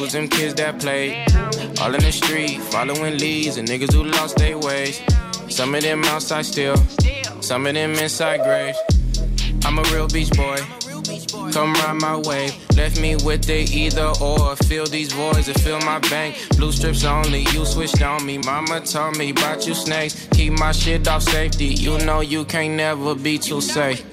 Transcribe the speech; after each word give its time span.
Them 0.00 0.26
kids 0.26 0.54
that 0.54 0.80
played 0.80 1.24
all 1.80 1.94
in 1.94 2.00
the 2.00 2.10
street, 2.10 2.60
following 2.60 3.16
leads 3.16 3.58
and 3.58 3.68
niggas 3.68 3.92
who 3.92 4.02
lost 4.02 4.36
their 4.36 4.58
ways. 4.58 5.00
Some 5.48 5.72
of 5.72 5.82
them 5.82 6.02
outside 6.06 6.46
still, 6.46 6.74
some 7.40 7.64
of 7.64 7.74
them 7.74 7.92
inside 7.92 8.42
graves. 8.42 8.76
I'm 9.64 9.78
a 9.78 9.82
real 9.94 10.08
beach 10.08 10.30
boy. 10.32 10.56
Come 11.52 11.74
ride 11.74 11.98
my 12.00 12.16
wave. 12.16 12.56
Left 12.76 13.00
me 13.00 13.14
with 13.24 13.44
the 13.44 13.60
either 13.72 14.12
or. 14.20 14.56
Fill 14.56 14.86
these 14.86 15.12
voids 15.12 15.46
and 15.46 15.60
fill 15.60 15.78
my 15.82 16.00
bank. 16.10 16.44
Blue 16.56 16.72
strips 16.72 17.04
only. 17.04 17.42
You 17.52 17.64
switched 17.64 18.02
on 18.02 18.26
me. 18.26 18.38
Mama 18.38 18.80
told 18.80 19.16
me 19.16 19.30
about 19.30 19.64
you 19.64 19.74
snakes. 19.74 20.26
Keep 20.32 20.54
my 20.54 20.72
shit 20.72 21.06
off 21.06 21.22
safety. 21.22 21.66
You 21.66 21.98
know 21.98 22.20
you 22.20 22.44
can't 22.44 22.74
never 22.74 23.14
be 23.14 23.38
too 23.38 23.60
safe. 23.60 24.04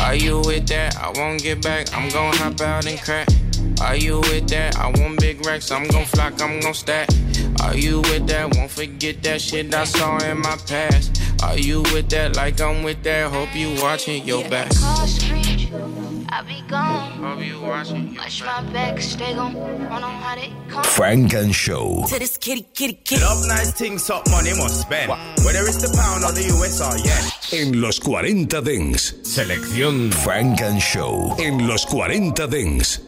Are 0.00 0.14
you 0.14 0.38
with 0.40 0.66
that? 0.68 0.96
I 0.96 1.12
won't 1.14 1.42
get 1.42 1.62
back. 1.62 1.94
I'm 1.94 2.08
gon' 2.08 2.34
hop 2.34 2.58
out 2.62 2.86
and 2.86 2.98
crack. 2.98 3.28
Are 3.80 3.96
you 3.96 4.20
with 4.20 4.48
that? 4.48 4.76
I 4.76 4.88
want 5.00 5.20
big 5.20 5.44
racks, 5.46 5.70
I'm 5.70 5.86
gon' 5.88 6.04
flock, 6.04 6.40
I'm 6.42 6.60
gon' 6.60 6.74
stack. 6.74 7.08
Are 7.62 7.76
you 7.76 8.00
with 8.02 8.26
that? 8.28 8.56
Won't 8.56 8.70
forget 8.70 9.22
that 9.22 9.40
shit 9.40 9.74
I 9.74 9.84
saw 9.84 10.18
in 10.18 10.38
my 10.40 10.56
past. 10.66 11.20
Are 11.42 11.58
you 11.58 11.82
with 11.94 12.08
that? 12.10 12.36
Like 12.36 12.60
I'm 12.60 12.82
with 12.82 13.02
that. 13.02 13.30
Hope 13.30 13.54
you 13.54 13.74
watching 13.82 14.24
your 14.24 14.48
back. 14.48 14.70
I 16.30 16.42
be 16.46 16.62
gone. 16.68 17.12
Hope 17.12 17.44
you 17.44 17.60
watching. 17.60 18.14
Watch 18.14 18.42
my 18.44 18.62
back, 18.72 19.00
stay 19.00 19.34
gone. 19.34 19.56
I 19.56 20.00
know 20.00 20.08
how 20.08 20.34
they 20.36 20.52
come. 20.68 20.84
Funk 20.84 21.34
and 21.34 21.54
Show. 21.54 22.04
To 22.08 22.18
this 22.18 22.36
kitty, 22.36 22.66
kitty, 22.74 22.94
kitty. 23.04 23.22
Love 23.22 23.46
nice 23.48 23.72
things, 23.72 24.08
up 24.10 24.28
money 24.30 24.50
must 24.50 24.82
spend. 24.82 25.10
Whether 25.44 25.64
it's 25.66 25.80
the 25.82 25.90
pound 25.96 26.24
or 26.24 26.32
the 26.32 26.44
US 26.54 26.80
or 26.80 26.96
yen. 26.98 27.66
En 27.66 27.80
los 27.80 27.98
40 27.98 28.60
Dents. 28.60 29.14
Selección 29.22 30.12
Funk 30.12 30.60
and 30.60 30.80
Show. 30.80 31.34
En 31.38 31.66
los 31.66 31.86
40 31.86 32.46
Dents. 32.46 33.07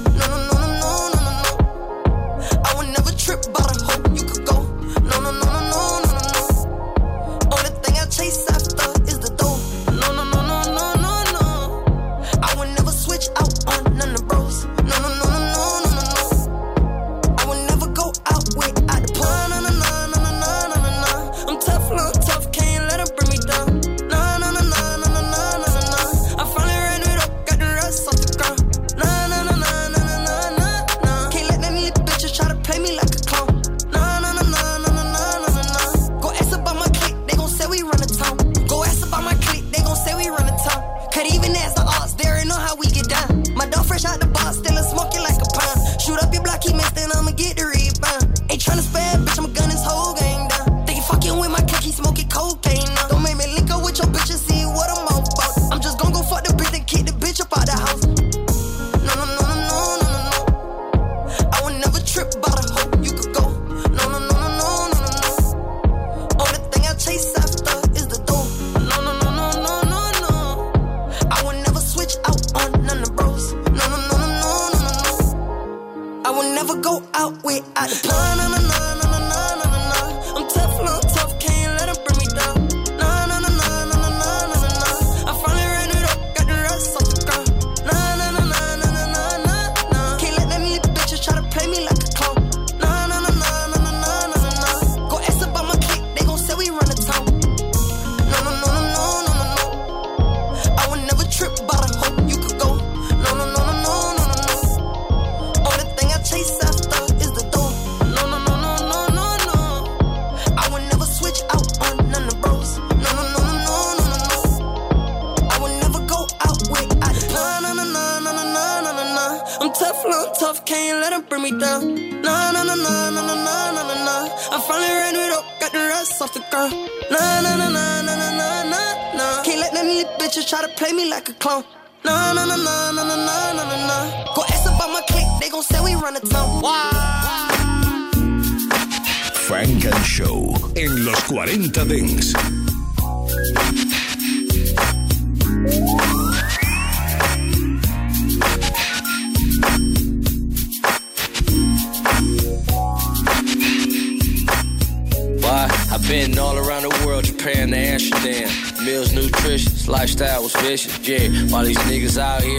Could 41.21 41.35
even 41.35 41.55
ask 41.55 41.80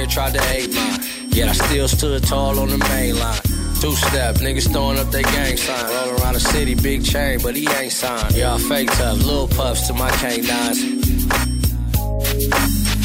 tried 0.07 0.33
to 0.33 0.43
hate 0.43 0.73
mine. 0.75 1.01
Yet 1.33 1.51
I 1.51 1.53
still 1.53 1.87
stood 1.87 2.23
tall 2.25 2.59
on 2.59 2.69
the 2.71 2.79
main 2.79 3.19
line. 3.19 3.41
Two 3.81 3.95
step, 3.97 4.37
niggas 4.37 4.73
throwing 4.73 4.99
up 4.99 5.11
their 5.11 5.23
gang 5.23 5.59
sign. 5.59 5.85
Rolling 5.95 6.21
around 6.23 6.35
the 6.35 6.41
city, 6.41 6.75
big 6.75 7.05
chain, 7.05 7.41
but 7.43 7.55
he 7.55 7.69
ain't 7.69 7.93
signed. 7.93 8.35
Y'all 8.35 8.59
fake 8.59 8.91
tough, 8.93 9.19
little 9.25 9.49
puffs 9.49 9.87
to 9.89 9.93
my 9.93 10.11
canines. 10.13 11.02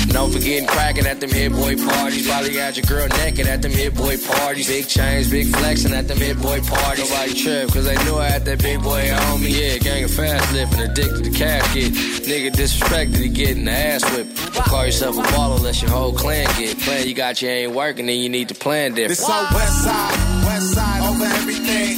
Don't 0.09 0.31
forget 0.31 0.67
cracking 0.67 1.05
at 1.05 1.19
them 1.19 1.29
hit 1.29 1.51
boy 1.51 1.75
parties. 1.75 2.27
Probably 2.27 2.53
got 2.53 2.77
your 2.77 2.85
girl 2.85 3.07
naked 3.19 3.45
at 3.47 3.61
them 3.61 3.71
hit 3.71 3.93
boy 3.93 4.17
parties. 4.17 4.67
Big 4.67 4.87
chains, 4.87 5.29
big 5.29 5.47
flexing 5.47 5.93
at 5.93 6.07
them 6.07 6.17
hit 6.17 6.41
boy 6.41 6.61
parties. 6.61 7.09
Nobody 7.09 7.33
trip, 7.33 7.71
cause 7.71 7.85
they 7.85 7.95
knew 8.05 8.17
I 8.17 8.29
had 8.29 8.45
that 8.45 8.61
big 8.61 8.81
boy 8.81 9.11
on 9.11 9.43
me. 9.43 9.49
Yeah, 9.49 9.77
gang 9.77 10.03
of 10.05 10.11
fast 10.11 10.51
living, 10.53 10.79
addicted 10.79 11.23
to 11.25 11.31
cash 11.31 11.73
get. 11.73 11.91
Nigga 11.91 12.51
disrespected, 12.51 13.15
he 13.17 13.29
getting 13.29 13.65
the 13.65 13.71
ass 13.71 14.03
whipped. 14.15 14.53
Don't 14.53 14.65
call 14.65 14.85
yourself 14.85 15.17
a 15.17 15.21
baller 15.21 15.57
unless 15.57 15.81
your 15.81 15.91
whole 15.91 16.13
clan 16.13 16.47
get. 16.57 16.79
Plan 16.79 17.07
you 17.07 17.13
got 17.13 17.41
you 17.41 17.49
ain't 17.49 17.73
working, 17.73 18.05
then 18.05 18.17
you 18.17 18.29
need 18.29 18.47
to 18.47 18.55
plan 18.55 18.93
different. 18.93 19.09
This 19.09 19.29
all 19.29 19.43
west 19.53 19.83
side, 19.83 20.45
west 20.45 20.73
side 20.73 21.01
over 21.03 21.25
everything. 21.25 21.97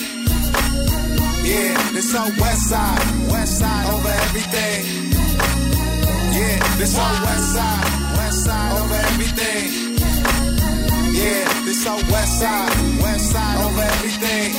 Yeah, 1.46 1.92
this 1.94 2.16
all 2.16 2.30
west 2.40 2.70
side, 2.70 3.32
west 3.32 3.60
side 3.60 3.94
over 3.94 4.10
everything. 4.10 5.10
Yeah, 6.34 6.78
this 6.78 6.98
all 6.98 7.24
west 7.24 7.54
side 7.54 7.99
everything. 9.20 9.98
Yeah, 11.14 11.64
this 11.66 11.86
our 11.86 11.98
west 12.12 12.40
side, 12.40 13.02
west 13.02 13.32
side 13.32 13.66
over 13.66 13.82
everything. 13.82 14.54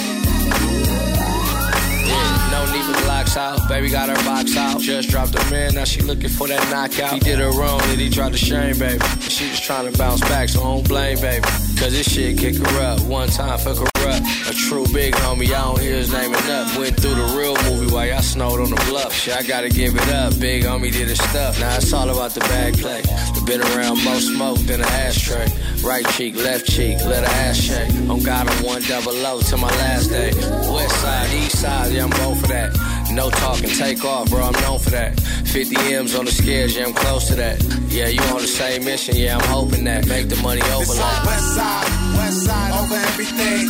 Yeah, 2.06 2.48
no 2.50 2.72
need 2.72 2.84
for 2.84 3.02
blocks 3.04 3.36
out. 3.36 3.68
Baby 3.68 3.90
got 3.90 4.08
her 4.10 4.22
box 4.24 4.56
out. 4.56 4.80
Just 4.80 5.08
dropped 5.08 5.34
a 5.34 5.50
man, 5.50 5.74
now 5.74 5.84
she 5.84 6.02
looking 6.02 6.28
for 6.28 6.46
that 6.48 6.70
knockout. 6.70 7.14
He 7.14 7.20
did 7.20 7.38
her 7.38 7.50
wrong, 7.52 7.80
and 7.84 8.00
he 8.00 8.10
tried 8.10 8.32
to 8.32 8.38
shame, 8.38 8.78
baby. 8.78 9.02
She 9.20 9.48
was 9.48 9.60
trying 9.60 9.90
to 9.90 9.96
bounce 9.96 10.20
back, 10.20 10.48
so 10.50 10.60
don't 10.60 10.86
blame, 10.86 11.18
baby. 11.20 11.46
Cause 11.80 11.92
this 11.92 12.12
shit 12.12 12.36
get 12.36 12.62
corrupt. 12.62 13.00
One 13.06 13.30
time 13.30 13.58
for 13.58 13.74
corrupt. 13.74 14.26
A 14.46 14.52
true 14.52 14.84
big 14.92 15.14
homie, 15.14 15.46
I 15.46 15.62
don't 15.62 15.80
hear 15.80 15.96
his 15.96 16.12
name 16.12 16.34
enough. 16.34 16.76
Went 16.76 17.00
through 17.00 17.14
the 17.14 17.34
real 17.34 17.56
movie 17.64 17.90
while 17.90 18.06
y'all 18.06 18.20
snowed 18.20 18.60
on 18.60 18.68
the 18.68 18.84
bluff. 18.90 19.14
Shit, 19.14 19.34
I 19.34 19.42
gotta 19.42 19.70
give 19.70 19.96
it 19.96 20.08
up. 20.10 20.38
Big 20.38 20.64
homie 20.64 20.92
did 20.92 21.08
his 21.08 21.18
stuff. 21.18 21.58
Now 21.58 21.76
it's 21.76 21.90
all 21.94 22.10
about 22.10 22.32
the 22.32 22.40
bag 22.40 22.78
play. 22.78 23.00
Been 23.46 23.62
around 23.62 24.04
more 24.04 24.20
smoke 24.20 24.58
than 24.58 24.82
an 24.82 24.88
ashtray. 24.88 25.48
Right 25.82 26.06
cheek, 26.10 26.36
left 26.36 26.66
cheek, 26.66 26.98
let 27.06 27.24
her 27.24 27.34
ass 27.48 27.56
shake. 27.56 27.90
On 28.10 28.22
God, 28.22 28.46
I'm 28.46 28.62
one 28.62 28.82
double 28.82 29.16
O 29.26 29.40
to 29.40 29.56
my 29.56 29.70
last 29.78 30.08
day. 30.10 30.32
West 30.70 31.00
side, 31.00 31.32
east 31.32 31.58
side, 31.62 31.92
yeah, 31.92 32.04
I'm 32.04 32.10
both 32.10 32.42
for 32.42 32.48
that. 32.48 32.76
No 33.12 33.28
talking, 33.28 33.68
take 33.70 34.04
off, 34.04 34.30
bro, 34.30 34.40
I'm 34.42 34.52
known 34.62 34.78
for 34.78 34.90
that. 34.90 35.18
50 35.20 35.76
M's 35.94 36.14
on 36.14 36.24
the 36.26 36.30
scales, 36.30 36.76
yeah, 36.76 36.86
I'm 36.86 36.94
close 36.94 37.26
to 37.28 37.34
that. 37.36 37.60
Yeah, 37.88 38.06
you 38.08 38.20
on 38.34 38.40
the 38.40 38.46
same 38.46 38.84
mission, 38.84 39.16
yeah, 39.16 39.36
I'm 39.36 39.44
hoping 39.48 39.84
that. 39.84 40.06
Make 40.06 40.28
the 40.28 40.36
money 40.36 40.60
This 40.60 40.70
overlap. 40.90 41.26
west 41.26 41.54
side, 41.54 42.16
west 42.16 42.44
side 42.46 42.72
over 42.80 42.94
everything. 42.94 43.66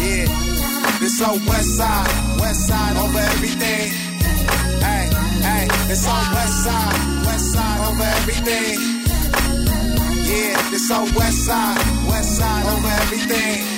Yeah. 0.00 0.98
This 0.98 1.20
on 1.22 1.44
west 1.46 1.76
side, 1.76 2.40
west 2.40 2.66
side 2.66 2.96
over 2.96 3.18
everything. 3.18 3.92
Hey, 4.80 5.06
hey. 5.44 5.68
It's 5.92 6.06
on 6.08 6.24
west 6.34 6.64
side, 6.64 7.26
west 7.26 7.52
side 7.52 7.80
over 7.86 8.02
everything. 8.02 8.78
Yeah. 10.24 10.70
This 10.70 10.90
on 10.90 11.14
west 11.14 11.44
side, 11.46 11.78
west 12.08 12.36
side 12.38 12.64
over 12.66 12.88
everything. 13.02 13.77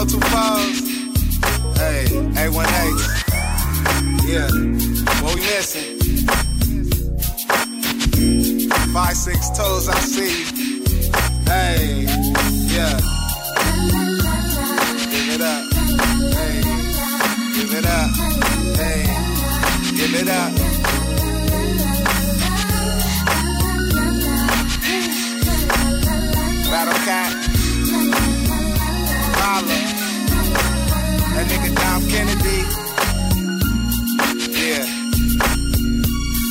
Four 0.00 0.08
two 0.08 0.20
fours. 0.32 0.80
Hey, 1.76 2.06
eight 2.38 2.48
one 2.48 2.66
eight. 2.66 3.00
Yeah. 4.24 4.48
What 5.20 5.34
we 5.34 5.40
missing? 5.42 5.98
Five 8.94 9.14
six 9.14 9.50
toes, 9.50 9.88
I 9.90 9.98
see. 10.00 10.44
Hey, 11.44 12.06
yeah. 12.74 12.98
Give 15.10 15.28
it 15.34 15.42
up. 15.42 15.70
Hey, 16.32 16.62
give 17.54 17.74
it 17.74 17.84
up. 17.84 18.10
Hey, 18.78 19.04
give 19.96 20.14
it 20.14 20.28
up. 20.30 20.69
That 31.40 31.48
nigga 31.48 31.70
Dom 31.74 32.02
Kennedy. 32.12 32.58
Yeah. 34.60 34.84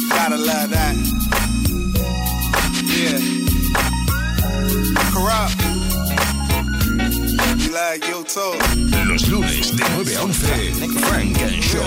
Gotta 0.10 0.38
love 0.38 0.70
that. 0.72 0.89
Los 9.10 9.28
lunes 9.28 9.76
de 9.76 9.84
9 9.96 10.16
a 10.16 10.24
11, 10.24 10.74
Funk 11.02 11.42
and 11.42 11.62
Show 11.62 11.84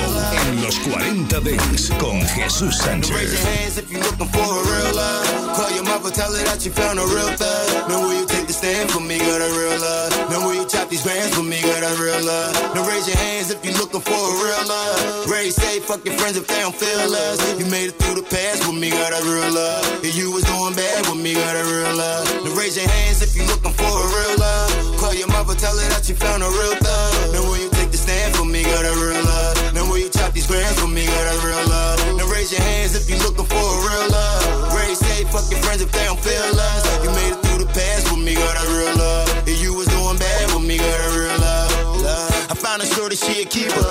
en 0.49 0.63
los 0.63 0.79
40 0.81 1.41
Dents 1.41 1.91
con 1.99 2.21
Jesús 2.21 2.77
Sánchez. 2.79 3.11
your 3.11 3.47
hands 3.47 3.79
if 3.79 3.91
you're 3.91 4.03
looking 4.03 4.29
for 4.29 4.43
a 4.43 4.63
real 4.67 4.95
love. 4.95 5.57
Call 5.57 5.71
your 5.71 5.85
mother, 5.85 6.11
tell 6.11 6.35
her 6.35 6.45
that 6.45 6.65
you 6.67 6.73
found 6.73 6.99
a 6.99 7.07
real 7.07 7.31
thug. 7.39 7.89
Now 7.89 8.03
will 8.03 8.19
you 8.19 8.27
take 8.27 8.49
the 8.49 8.53
stand 8.53 8.91
for 8.91 9.01
me, 9.01 9.19
got 9.19 9.41
a 9.41 9.49
real 9.55 9.79
love. 9.81 10.31
Now 10.31 10.45
will 10.45 10.55
you 10.55 10.67
chop 10.67 10.89
these 10.91 11.03
grands 11.03 11.35
for 11.35 11.45
me, 11.45 11.63
got 11.63 11.83
a 11.87 11.95
real 12.03 12.21
love. 12.27 12.75
Now 12.75 12.89
raise 12.89 13.07
your 13.07 13.17
hands 13.17 13.51
if 13.51 13.65
you're 13.65 13.79
looking 13.79 14.01
for 14.01 14.19
a 14.19 14.35
real 14.43 14.67
love. 14.67 15.31
Raise 15.31 15.55
say 15.55 15.81
fuck 15.81 16.05
your 16.05 16.15
friends 16.19 16.37
if 16.37 16.47
they 16.49 16.61
don't 16.61 16.75
feel 16.75 17.15
us. 17.15 17.39
You 17.59 17.67
made 17.71 17.95
it 17.95 17.97
through 18.03 18.21
the 18.21 18.27
past 18.27 18.67
with 18.67 18.77
me, 18.77 18.91
got 18.91 19.15
a 19.15 19.23
real 19.23 19.53
love. 19.55 20.05
If 20.05 20.17
you 20.17 20.33
was 20.33 20.43
doing 20.45 20.75
bad 20.75 21.07
with 21.07 21.23
me, 21.23 21.35
got 21.35 21.55
a 21.55 21.65
real 21.65 21.95
love. 21.97 22.27
Now 22.45 22.53
raise 22.59 22.77
your 22.77 22.89
hands 22.91 23.23
if 23.23 23.37
you're 23.37 23.47
looking 23.47 23.73
for 23.73 23.89
a 23.89 24.07
real 24.11 24.37
love. 24.43 24.99
Call 25.13 25.21
your 25.21 25.29
mother, 25.29 25.53
tell 25.53 25.77
her 25.77 25.89
that 25.93 26.09
you 26.09 26.17
found 26.17 26.41
a 26.41 26.49
real 26.49 26.73
thug. 26.81 27.37
Now 27.37 27.45
will 27.45 27.61
you 27.61 27.69
take 27.77 27.93
the 27.93 28.01
stand 28.01 28.33
for 28.33 28.49
me, 28.49 28.65
got 28.65 28.81
a 28.81 28.97
real 28.97 29.21
love. 29.21 29.75
Now 29.77 29.85
will 29.85 30.01
you 30.01 30.09
chop 30.09 30.33
these 30.33 30.47
grands 30.49 30.81
for 30.81 30.89
me, 30.89 31.05
got 31.05 31.27
a 31.29 31.37
real 31.45 31.69
love. 31.69 32.17
Now 32.17 32.33
raise 32.33 32.49
your 32.49 32.65
hands 32.65 32.97
if 32.97 33.05
you're 33.13 33.21
looking 33.21 33.45
for 33.45 33.61
a 33.61 33.79
real 33.85 34.09
love. 34.09 34.73
Raise 34.73 35.05
say 35.05 35.29
fuck 35.29 35.45
your 35.53 35.61
friends 35.61 35.85
if 35.85 35.93
they 35.93 36.09
don't 36.09 36.17
feel 36.17 36.57
us. 36.57 37.05
You 37.05 37.13
made 37.13 37.29
it 37.29 37.45
through 37.45 37.61
the 37.61 37.69
past 37.77 38.09
with 38.09 38.25
me, 38.25 38.33
got 38.41 38.57
a 38.57 38.65
real 38.73 38.97
love. 38.97 39.29
If 39.45 39.61
you 39.61 39.77
was 39.77 39.85
doing 39.93 40.17
bad 40.17 40.49
with 40.57 40.65
me, 40.65 40.81
got 40.81 41.01
a 41.05 41.11
real 41.13 41.37
love. 41.45 42.01
love. 42.01 42.33
I 42.49 42.55
found 42.57 42.81
a 42.81 42.87
shorty, 42.89 43.17
she 43.17 43.43
a 43.43 43.45
keeper. 43.45 43.85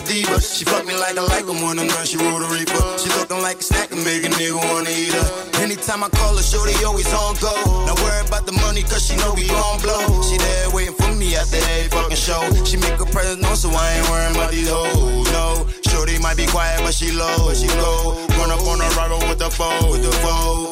Diva. 0.00 0.40
She 0.40 0.64
fuck 0.64 0.84
me 0.86 0.94
like 0.96 1.16
I 1.16 1.22
like 1.22 1.46
'em 1.48 1.62
when 1.62 1.78
I'm 1.78 1.86
done, 1.86 2.06
she 2.06 2.16
roll 2.16 2.38
the 2.40 2.48
reaper. 2.48 2.82
She 2.98 3.08
looking 3.18 3.42
like 3.42 3.60
a 3.60 3.62
snack 3.62 3.92
and 3.92 4.02
make 4.04 4.24
a 4.24 4.28
nigga 4.28 4.56
wanna 4.56 4.90
eat 4.90 5.12
her. 5.12 5.28
Anytime 5.62 6.02
I 6.02 6.08
call 6.08 6.34
her, 6.36 6.42
shorty 6.42 6.74
always 6.84 7.12
on 7.12 7.36
go. 7.36 7.52
Not 7.86 8.00
worry 8.00 8.26
about 8.26 8.46
the 8.46 8.52
money, 8.52 8.82
cause 8.82 9.06
she 9.06 9.16
know 9.16 9.32
we 9.34 9.46
gon' 9.46 9.80
blow. 9.80 10.22
She 10.22 10.36
there 10.38 10.70
waiting 10.70 10.94
for 10.94 11.12
me 11.14 11.36
after 11.36 11.56
every 11.56 11.88
fucking 11.90 12.16
show. 12.16 12.42
She 12.64 12.76
make 12.76 12.98
a 13.00 13.06
present 13.06 13.42
known, 13.42 13.56
so 13.56 13.70
I 13.70 13.92
ain't 13.96 14.10
worrying 14.10 14.34
about 14.34 14.50
these 14.50 14.68
hoes. 14.68 15.30
No, 15.32 15.66
shorty 15.94 16.18
might 16.18 16.36
be 16.36 16.46
quiet, 16.46 16.82
but 16.82 16.94
she 16.94 17.12
low. 17.12 17.46
But 17.46 17.56
she 17.56 17.70
low. 17.78 18.18
Run 18.34 18.50
up 18.50 18.66
on 18.66 18.82
her 18.82 18.92
rival 18.98 19.22
with 19.30 19.38
the 19.38 19.50
foe. 19.50 19.90
With 19.90 20.02
the 20.02 20.12
foe. 20.18 20.66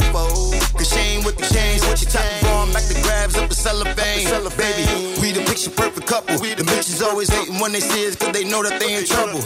Cause 0.77 0.91
she 0.91 1.01
ain't 1.15 1.25
with 1.25 1.39
the 1.39 1.47
chains. 1.55 1.87
When 1.87 1.97
she 1.97 2.07
top 2.07 2.27
the 2.27 2.39
bomb, 2.45 2.73
back 2.75 2.85
the 2.91 2.99
grabs 3.07 3.37
up 3.39 3.49
the 3.49 3.55
cellophane. 3.55 4.27
Baby, 4.59 4.85
we 5.23 5.31
the 5.33 5.43
picture 5.47 5.71
perfect 5.71 6.07
couple. 6.07 6.37
The 6.37 6.65
bitches 6.67 7.01
always 7.07 7.31
hating 7.31 7.61
when 7.61 7.73
they 7.73 7.81
see 7.81 8.09
us, 8.09 8.17
cause 8.17 8.33
they 8.33 8.45
know 8.45 8.63
that 8.67 8.81
they 8.83 8.99
in 8.99 9.07
trouble. 9.07 9.41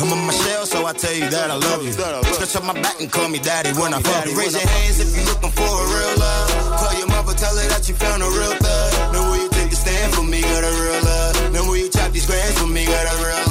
I'm 0.00 0.10
on 0.12 0.26
my 0.26 0.34
shell, 0.34 0.66
so 0.66 0.86
I 0.86 0.92
tell 0.92 1.14
you 1.14 1.28
that 1.30 1.50
I 1.50 1.56
love 1.56 1.84
you. 1.84 1.92
Stretch 1.92 2.56
up 2.56 2.64
my 2.64 2.74
back 2.74 3.00
and 3.00 3.10
call 3.10 3.28
me 3.28 3.38
daddy 3.38 3.70
when 3.78 3.94
I 3.94 4.00
fuck 4.00 4.26
you. 4.26 4.36
Raise 4.36 4.56
your 4.56 4.66
hands 4.66 4.98
if 4.98 5.14
you 5.14 5.22
looking 5.30 5.52
for 5.52 5.70
a 5.70 5.86
real 5.94 6.14
love. 6.18 6.48
Call 6.80 6.94
your 6.98 7.08
mother, 7.08 7.34
tell 7.34 7.54
her 7.54 7.68
that 7.70 7.88
you 7.88 7.94
found 7.94 8.22
a 8.22 8.28
real 8.28 8.56
thug. 8.58 9.12
Now 9.12 9.30
will 9.30 9.40
you 9.44 9.50
take 9.50 9.72
a 9.72 9.78
stand 9.78 10.12
for 10.14 10.24
me, 10.24 10.40
got 10.42 10.64
a 10.64 10.72
real 10.74 11.00
love. 11.04 11.52
Now 11.52 11.62
will 11.68 11.76
you 11.76 11.90
chop 11.90 12.10
these 12.12 12.26
grands 12.26 12.58
for 12.58 12.66
me, 12.66 12.84
got 12.86 13.06
a 13.06 13.14
real 13.22 13.36
love. 13.46 13.49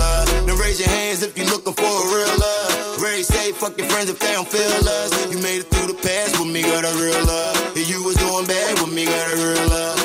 Raise 0.79 0.87
your 0.87 0.95
hands 0.95 1.23
if 1.23 1.37
you're 1.37 1.51
looking 1.51 1.73
for 1.75 1.83
a 1.83 2.05
real 2.07 2.39
love. 2.39 3.01
Raise 3.03 3.27
say 3.27 3.51
fuck 3.51 3.75
your 3.77 3.83
friends 3.91 4.09
if 4.09 4.17
they 4.17 4.31
don't 4.31 4.47
feel 4.47 4.63
us. 4.63 5.11
You 5.27 5.35
made 5.43 5.59
it 5.59 5.67
through 5.67 5.91
the 5.91 5.99
past 5.99 6.39
with 6.39 6.47
me, 6.47 6.63
got 6.63 6.87
a 6.87 6.93
real 6.95 7.19
love. 7.27 7.75
If 7.75 7.91
you 7.91 7.99
was 7.99 8.15
doing 8.15 8.47
bad 8.47 8.79
with 8.79 8.87
me, 8.87 9.03
got 9.03 9.27
a 9.27 9.35
real 9.35 9.67
love. 9.67 9.99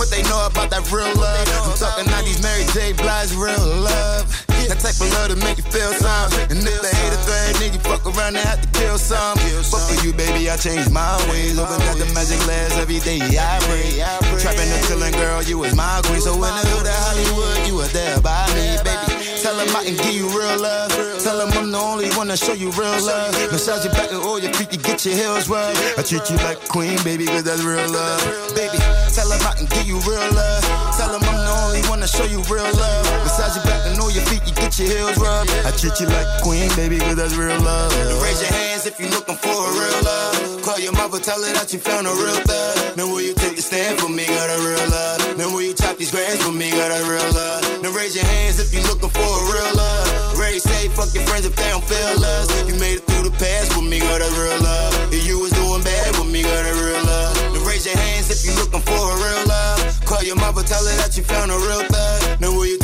What 0.00 0.08
they 0.08 0.24
know 0.24 0.40
about 0.48 0.72
that 0.72 0.88
real 0.88 1.04
love? 1.20 1.44
I'm 1.68 1.76
talking 1.76 2.08
90s 2.08 2.40
Mary 2.40 2.64
J. 2.72 2.96
Blige 2.96 3.36
real 3.36 3.60
love. 3.84 4.24
That 4.72 4.80
type 4.80 4.96
of 4.96 5.12
love 5.20 5.28
to 5.28 5.38
make 5.44 5.60
you 5.60 5.68
feel 5.68 5.92
some. 6.00 6.32
And 6.48 6.64
if 6.64 6.80
they 6.80 6.94
hate 6.96 7.12
a 7.12 7.20
thread, 7.28 7.52
then 7.60 7.76
you 7.76 7.80
fuck 7.84 8.08
around 8.08 8.40
and 8.40 8.44
have 8.48 8.64
to 8.64 8.68
kill 8.72 8.96
some. 8.96 9.36
Fuck 9.68 9.84
for 9.84 10.00
you, 10.00 10.16
baby, 10.16 10.48
I 10.48 10.56
changed 10.56 10.96
my 10.96 11.12
ways. 11.28 11.60
Open 11.60 11.76
up 11.76 12.00
the 12.00 12.08
magic 12.16 12.40
glass 12.48 12.72
every 12.80 13.04
day 13.04 13.20
I 13.20 13.60
pray. 13.68 14.00
Trapping 14.40 14.64
and 14.64 14.80
chilling, 14.88 15.12
girl, 15.20 15.44
you 15.44 15.60
was 15.60 15.76
my 15.76 16.00
queen. 16.08 16.24
So 16.24 16.32
when 16.32 16.48
the 16.56 16.64
hood 16.72 16.88
of 16.88 16.96
Hollywood, 17.04 17.68
you 17.68 17.76
were 17.76 17.92
there 17.92 18.16
by 18.24 18.48
me, 18.56 18.80
baby. 18.80 19.23
Tell 19.44 19.60
them 19.60 19.76
I 19.76 19.84
can 19.84 19.92
give 20.00 20.16
you 20.16 20.24
real 20.32 20.56
love. 20.56 20.88
Tell 21.20 21.36
them 21.36 21.52
I'm 21.52 21.68
the 21.70 21.76
only 21.76 22.08
one 22.16 22.28
to 22.32 22.36
show 22.36 22.56
you 22.56 22.72
real 22.80 22.96
love. 23.04 23.28
Massage 23.52 23.84
your 23.84 23.92
back 23.92 24.08
and 24.08 24.24
all 24.24 24.40
your 24.40 24.48
feet, 24.56 24.72
you 24.72 24.80
get 24.80 25.04
your 25.04 25.12
heels 25.12 25.52
rubbed. 25.52 25.76
I 26.00 26.02
treat 26.02 26.24
you 26.32 26.40
like 26.40 26.64
queen, 26.72 26.96
baby, 27.04 27.26
cause 27.28 27.44
that's 27.44 27.60
real 27.60 27.84
love. 27.92 28.24
Baby, 28.56 28.80
tell 29.12 29.28
them 29.28 29.44
I 29.44 29.52
can 29.52 29.68
give 29.68 29.84
you 29.84 30.00
real 30.08 30.32
love. 30.32 30.64
Tell 30.96 31.12
them 31.12 31.20
I'm 31.28 31.36
the 31.36 31.52
only 31.60 31.84
one 31.92 32.00
to 32.00 32.08
show 32.08 32.24
you 32.24 32.40
real 32.48 32.64
love. 32.64 33.04
Massage 33.20 33.60
your 33.60 33.68
back 33.68 33.84
and 33.84 34.00
all 34.00 34.08
your 34.08 34.24
feet, 34.32 34.48
you 34.48 34.56
get 34.56 34.80
your 34.80 34.88
heels 34.88 35.20
rubbed. 35.20 35.52
I 35.68 35.76
treat 35.76 36.00
you 36.00 36.08
like 36.08 36.40
queen, 36.40 36.72
baby, 36.72 36.96
cause 36.96 37.20
that's 37.20 37.36
real 37.36 37.60
love. 37.60 37.92
Raise 38.24 38.40
your 38.40 38.48
hands 38.48 38.88
if 38.88 38.96
you're 38.96 39.12
looking 39.12 39.36
for 39.36 39.52
a 39.52 39.70
real 39.76 40.00
love. 40.08 40.64
Call 40.64 40.80
your 40.80 40.96
mother, 40.96 41.20
tell 41.20 41.36
her 41.36 41.52
that 41.52 41.68
you 41.68 41.84
found 41.84 42.08
a 42.08 42.14
real 42.16 42.40
thug. 42.48 42.96
Now 42.96 43.12
will 43.12 43.20
you 43.20 43.36
take 43.36 43.60
the 43.60 43.62
stand 43.62 44.00
for 44.00 44.08
me, 44.08 44.24
got 44.24 44.48
a 44.48 44.58
real 44.64 44.88
love. 44.88 45.36
Now 45.36 45.52
will 45.52 45.60
you 45.60 45.76
chop 45.94 45.98
these 45.98 46.10
grands 46.10 46.42
for 46.44 46.52
me, 46.52 46.70
got 46.70 46.90
a 46.90 47.02
real 47.06 47.32
love. 47.34 47.82
Now 47.82 47.90
raise 47.92 48.14
your 48.14 48.24
hands 48.24 48.58
if 48.58 48.72
you're 48.74 48.82
looking 48.84 49.10
for 49.10 49.20
a 49.20 49.42
real 49.52 49.76
love. 49.76 50.38
Raise 50.38 50.62
say 50.62 50.88
fuck 50.88 51.12
your 51.14 51.24
friends 51.26 51.46
if 51.46 51.54
they 51.54 51.68
don't 51.70 51.84
feel 51.84 52.24
us. 52.24 52.48
You 52.68 52.74
made 52.80 52.98
it 52.98 53.04
through 53.06 53.28
the 53.30 53.36
past 53.38 53.76
with 53.76 53.86
me, 53.86 54.00
got 54.00 54.20
a 54.20 54.30
real 54.34 54.60
love. 54.62 55.12
If 55.12 55.26
you 55.26 55.38
was 55.38 55.52
doing 55.52 55.82
bad 55.82 56.18
with 56.18 56.30
me, 56.30 56.42
got 56.42 56.66
a 56.66 56.74
real 56.74 57.02
love. 57.04 57.36
Now 57.54 57.66
raise 57.66 57.86
your 57.86 57.96
hands 57.96 58.30
if 58.30 58.44
you're 58.44 58.58
looking 58.58 58.80
for 58.82 59.02
a 59.02 59.16
real 59.16 59.46
love. 59.46 59.78
Call 60.04 60.22
your 60.22 60.36
mother, 60.36 60.62
tell 60.62 60.82
her 60.84 60.96
that 60.98 61.16
you 61.16 61.22
found 61.22 61.50
a 61.50 61.58
real 61.58 61.84
thug. 61.86 62.40
Now 62.40 62.50
will 62.50 62.66
you 62.66 62.78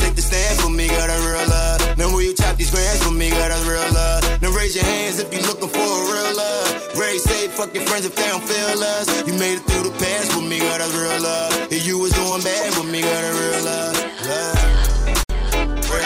Raise 4.71 4.77
your 4.77 4.85
hands 4.85 5.19
if 5.19 5.35
you're 5.35 5.43
looking 5.43 5.69
for 5.69 5.81
a 5.81 5.83
real 5.83 6.37
love. 6.37 6.71
Fuck 7.59 7.75
your 7.75 7.83
friends 7.87 8.07
if 8.07 8.15
they 8.15 8.29
don't 8.29 8.45
feel 8.45 8.81
us. 8.81 9.27
You 9.27 9.33
made 9.33 9.55
it 9.59 9.65
through 9.67 9.91
the 9.91 9.99
past 9.99 10.37
with 10.37 10.47
me, 10.49 10.61
real 10.61 11.21
love. 11.21 11.73
You 11.73 11.99
was 11.99 12.12
doing 12.12 12.41
bad 12.41 12.79
with 12.79 12.89
me, 12.89 13.03
real 13.03 13.65
love. 13.65 13.97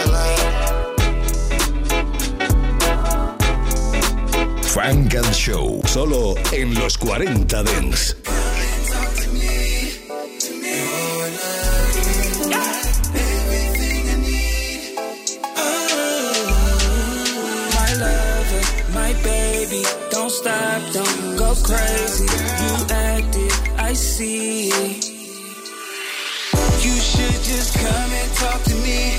Love. 0.08 0.34
Funk 4.64 5.14
and 5.14 5.34
Show, 5.34 5.82
solo 5.84 6.34
en 6.50 6.74
los 6.74 6.96
40 6.96 7.64
Dents. 7.64 8.14
Stop, 20.34 20.82
don't 20.92 21.36
go 21.36 21.54
crazy. 21.62 22.26
You 22.62 22.72
acted, 22.90 23.52
I 23.78 23.92
see. 23.92 24.66
You 26.84 26.94
should 27.10 27.40
just 27.50 27.74
come 27.78 28.10
and 28.20 28.30
talk 28.34 28.60
to 28.64 28.74
me. 28.82 29.14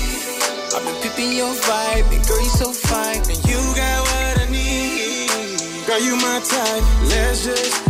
I've 0.74 0.84
been 0.84 0.96
peeping 1.02 1.32
your 1.32 1.54
vibe, 1.54 2.12
and 2.14 2.26
girl, 2.28 2.42
you 2.42 2.52
so 2.62 2.70
fine. 2.70 3.22
And 3.32 3.40
you 3.48 3.60
got 3.80 3.98
what 4.08 4.34
I 4.42 4.46
need. 4.50 5.86
Girl, 5.86 6.00
you 6.00 6.16
my 6.16 6.40
type. 6.44 6.84
Let's 7.08 7.44
just 7.44 7.85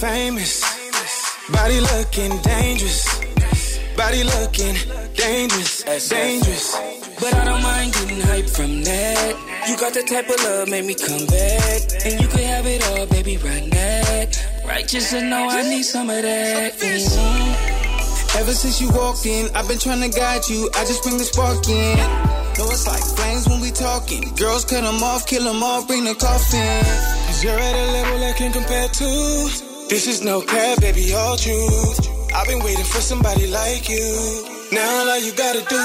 famous. 0.00 0.62
Body 1.50 1.80
looking 1.80 2.40
dangerous. 2.42 3.04
Body 3.96 4.22
looking 4.22 4.76
dangerous, 5.14 5.82
dangerous. 6.08 6.76
But 7.18 7.34
I 7.34 7.44
don't 7.44 7.62
mind 7.62 7.92
getting 7.94 8.20
hype 8.20 8.48
from 8.48 8.84
that. 8.84 9.34
You 9.68 9.76
got 9.76 9.92
the 9.94 10.02
type 10.02 10.28
of 10.28 10.38
love, 10.44 10.68
make 10.68 10.84
me 10.84 10.94
come 10.94 11.26
back. 11.26 11.82
And 12.06 12.20
you 12.20 12.28
can 12.28 12.44
have 12.46 12.66
it 12.66 12.82
all, 12.90 13.06
baby, 13.06 13.38
right 13.38 13.66
now. 13.66 14.68
Righteous 14.68 15.10
to 15.10 15.22
know 15.22 15.48
I 15.48 15.62
need 15.62 15.82
some 15.82 16.10
of 16.10 16.22
that. 16.22 16.74
Mm-hmm. 16.74 18.38
Ever 18.38 18.52
since 18.52 18.80
you 18.80 18.90
walked 18.90 19.26
in, 19.26 19.50
I've 19.56 19.66
been 19.66 19.80
trying 19.80 20.02
to 20.02 20.16
guide 20.16 20.42
you. 20.48 20.70
I 20.76 20.84
just 20.84 21.02
bring 21.02 21.18
the 21.18 21.24
spark 21.24 21.66
in. 21.68 21.98
Know 22.58 22.70
it's 22.70 22.86
like 22.86 23.02
flames 23.02 23.48
when 23.48 23.60
we 23.60 23.72
talking. 23.72 24.22
Girls 24.36 24.64
cut 24.64 24.84
them 24.84 25.02
off, 25.02 25.26
kill 25.26 25.42
them 25.42 25.62
off, 25.62 25.88
bring 25.88 26.04
the 26.04 26.14
coffin. 26.14 26.84
Cause 27.26 27.42
you're 27.42 27.58
at 27.58 27.74
a 27.74 27.92
level 27.92 28.24
I 28.24 28.32
can't 28.32 28.54
compare 28.54 28.88
to. 28.88 29.67
This 29.88 30.06
is 30.06 30.22
no 30.22 30.42
cap, 30.42 30.82
baby, 30.82 31.14
all 31.14 31.38
truth. 31.38 32.30
I've 32.34 32.46
been 32.46 32.62
waiting 32.62 32.84
for 32.84 33.00
somebody 33.00 33.46
like 33.46 33.88
you. 33.88 34.44
Now 34.70 35.08
all 35.08 35.18
you 35.18 35.32
gotta 35.32 35.60
do. 35.60 35.84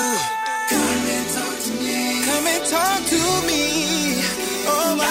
Come 0.69 1.07
and 1.15 1.29
talk 1.31 1.57
to 1.63 1.72
me. 1.79 2.25
Come 2.25 2.48
and 2.48 2.65
talk 2.65 3.00
to 3.00 3.22
me. 3.48 3.63
Oh 4.67 4.95
my. 5.00 5.07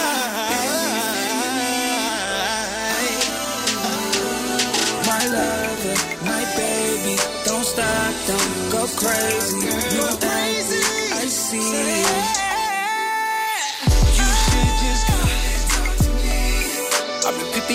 My 5.09 5.23
lover, 5.39 5.97
my 6.29 6.45
baby. 6.55 7.17
Don't 7.47 7.65
stop, 7.65 8.13
don't 8.29 8.73
go 8.73 8.87
crazy. 9.01 9.57
You 9.97 10.05
crazy. 10.21 10.83
I 11.17 11.25
see. 11.29 12.22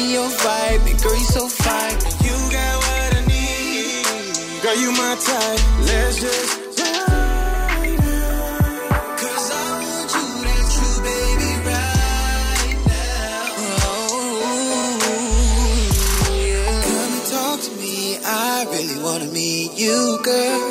Peeping 0.08 0.22
your 0.22 0.30
vibe, 0.30 0.90
and 0.90 1.02
girl, 1.04 1.18
you 1.18 1.26
so 1.26 1.48
fine. 1.50 1.98
You 2.24 2.36
got 2.52 2.78
what 2.78 3.16
I 3.16 3.22
need. 3.28 4.62
Girl, 4.64 4.76
you 4.80 4.92
my 4.92 5.16
type. 5.20 5.60
Let's 5.82 6.22
just 6.22 6.80
ride 6.80 7.98
Cause 9.20 9.52
I 9.52 9.56
want 9.84 10.12
you, 10.16 10.26
that 10.46 10.68
you, 10.78 10.90
baby, 11.04 11.52
right 11.68 12.78
now. 12.88 13.56
Oh, 13.60 14.08
yeah. 16.32 16.84
Come 16.88 17.16
talk 17.32 17.58
to 17.66 17.72
me. 17.82 17.96
I 18.24 18.66
really 18.72 19.00
wanna 19.04 19.28
meet 19.34 19.72
you, 19.78 20.20
girl. 20.24 20.67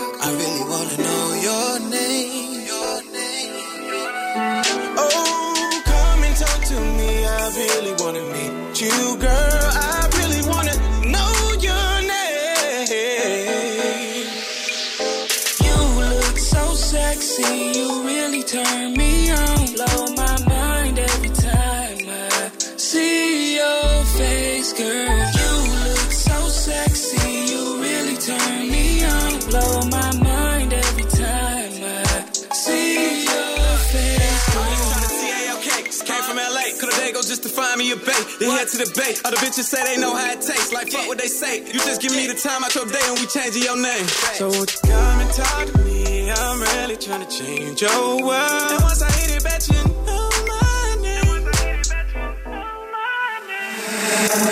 Then 38.38 38.50
head 38.50 38.68
to 38.68 38.76
the 38.76 38.92
bay. 38.94 39.16
Other 39.24 39.38
bitches 39.38 39.64
say 39.64 39.82
they 39.84 40.00
know 40.00 40.14
how 40.14 40.30
it 40.32 40.42
tastes. 40.42 40.72
Like 40.72 40.90
fuck 40.92 41.08
what 41.08 41.18
they 41.18 41.26
say. 41.28 41.64
You 41.64 41.80
just 41.80 42.02
give 42.02 42.12
me 42.12 42.26
the 42.26 42.34
time 42.34 42.62
out 42.64 42.74
your 42.74 42.84
day 42.84 43.00
and 43.04 43.18
we 43.18 43.26
changing 43.26 43.62
your 43.62 43.76
name. 43.80 44.06
So 44.36 44.48
won't 44.48 44.72
you 44.72 44.80
come 44.90 45.20
and 45.20 45.32
talk 45.32 45.66
to 45.72 45.78
me? 45.84 46.30
I'm 46.30 46.60
really 46.60 46.96
trying 46.96 47.24
to 47.26 47.30
change 47.30 47.80
your 47.80 48.22
world. 48.22 48.72
And 48.72 48.82
once 48.82 49.00
I 49.00 49.10
hit 49.12 49.36
it, 49.36 49.44
bet 49.44 49.66
you 49.68 49.82
know 50.04 50.30
my 50.52 50.98
name. 51.00 51.44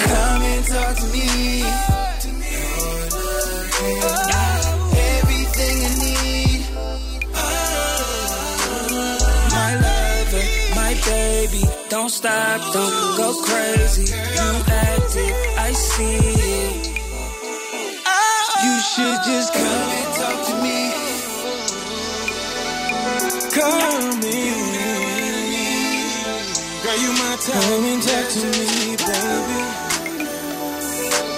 Come 0.08 0.42
and 0.42 0.64
talk 0.64 0.96
to 0.96 1.06
me. 1.12 2.03
Don't 12.04 12.11
stop, 12.11 12.61
don't 12.75 13.16
go 13.16 13.32
crazy. 13.44 14.04
You 14.12 14.50
acted, 14.68 15.34
I 15.56 15.73
see. 15.73 16.18
it. 16.20 16.87
You 18.62 18.75
should 18.92 19.20
just 19.25 19.54
come 19.54 19.88
and 19.99 20.11
talk 20.20 20.38
to 20.49 20.54
me. 20.64 20.80
Come 23.56 24.20
in. 24.20 24.61
Girl, 26.82 26.99
you 27.00 27.11
my 27.23 27.37
time. 27.40 27.62
Come 27.62 27.84
and 27.88 28.02
talk 28.02 28.26
to 28.37 28.46
me, 28.52 28.96
baby. 29.00 29.61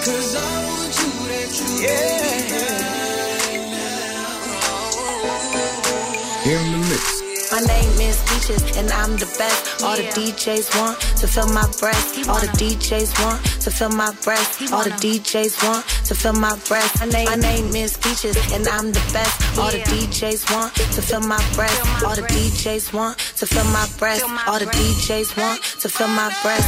Cause 0.03 0.35
I 0.35 0.47
want 0.67 0.93
you 0.99 1.11
that 1.31 1.51
you 1.61 1.87
yeah. 1.87 2.16
Peaches 8.47 8.77
and 8.77 8.89
I'm 8.91 9.17
the 9.17 9.25
best. 9.37 9.83
All 9.83 9.97
the 9.97 10.03
DJs 10.03 10.79
want 10.79 10.97
to 11.19 11.27
feel 11.27 11.47
my 11.47 11.67
breath. 11.79 12.29
All 12.29 12.39
the 12.39 12.47
DJs 12.47 13.21
want 13.21 13.43
to 13.61 13.69
feel 13.69 13.89
my 13.89 14.13
breath. 14.23 14.71
All 14.71 14.83
the 14.85 14.91
DJs 14.91 15.67
want 15.67 15.85
to 16.05 16.15
feel 16.15 16.31
my 16.31 16.55
breath. 16.67 16.97
My 17.01 17.07
name, 17.07 17.25
my 17.25 17.35
name 17.35 17.75
is 17.75 17.97
Peaches 17.97 18.37
and 18.53 18.65
I'm 18.69 18.93
the 18.93 19.03
best. 19.11 19.46
All 19.57 19.71
the 19.71 19.79
DJs 19.79 20.53
want 20.53 20.75
to 20.75 21.01
feel 21.01 21.19
my 21.21 21.41
breath. 21.55 22.03
All 22.03 22.15
the 22.15 22.21
DJs 22.21 22.93
want 22.93 23.17
to 23.17 23.47
feel 23.47 23.65
my 23.65 23.89
breath. 23.97 24.21
All 24.47 24.59
the 24.59 24.65
DJs 24.65 25.35
want 25.35 25.61
to 25.81 25.89
feel 25.89 26.07
my 26.07 26.29
breath. 26.43 26.65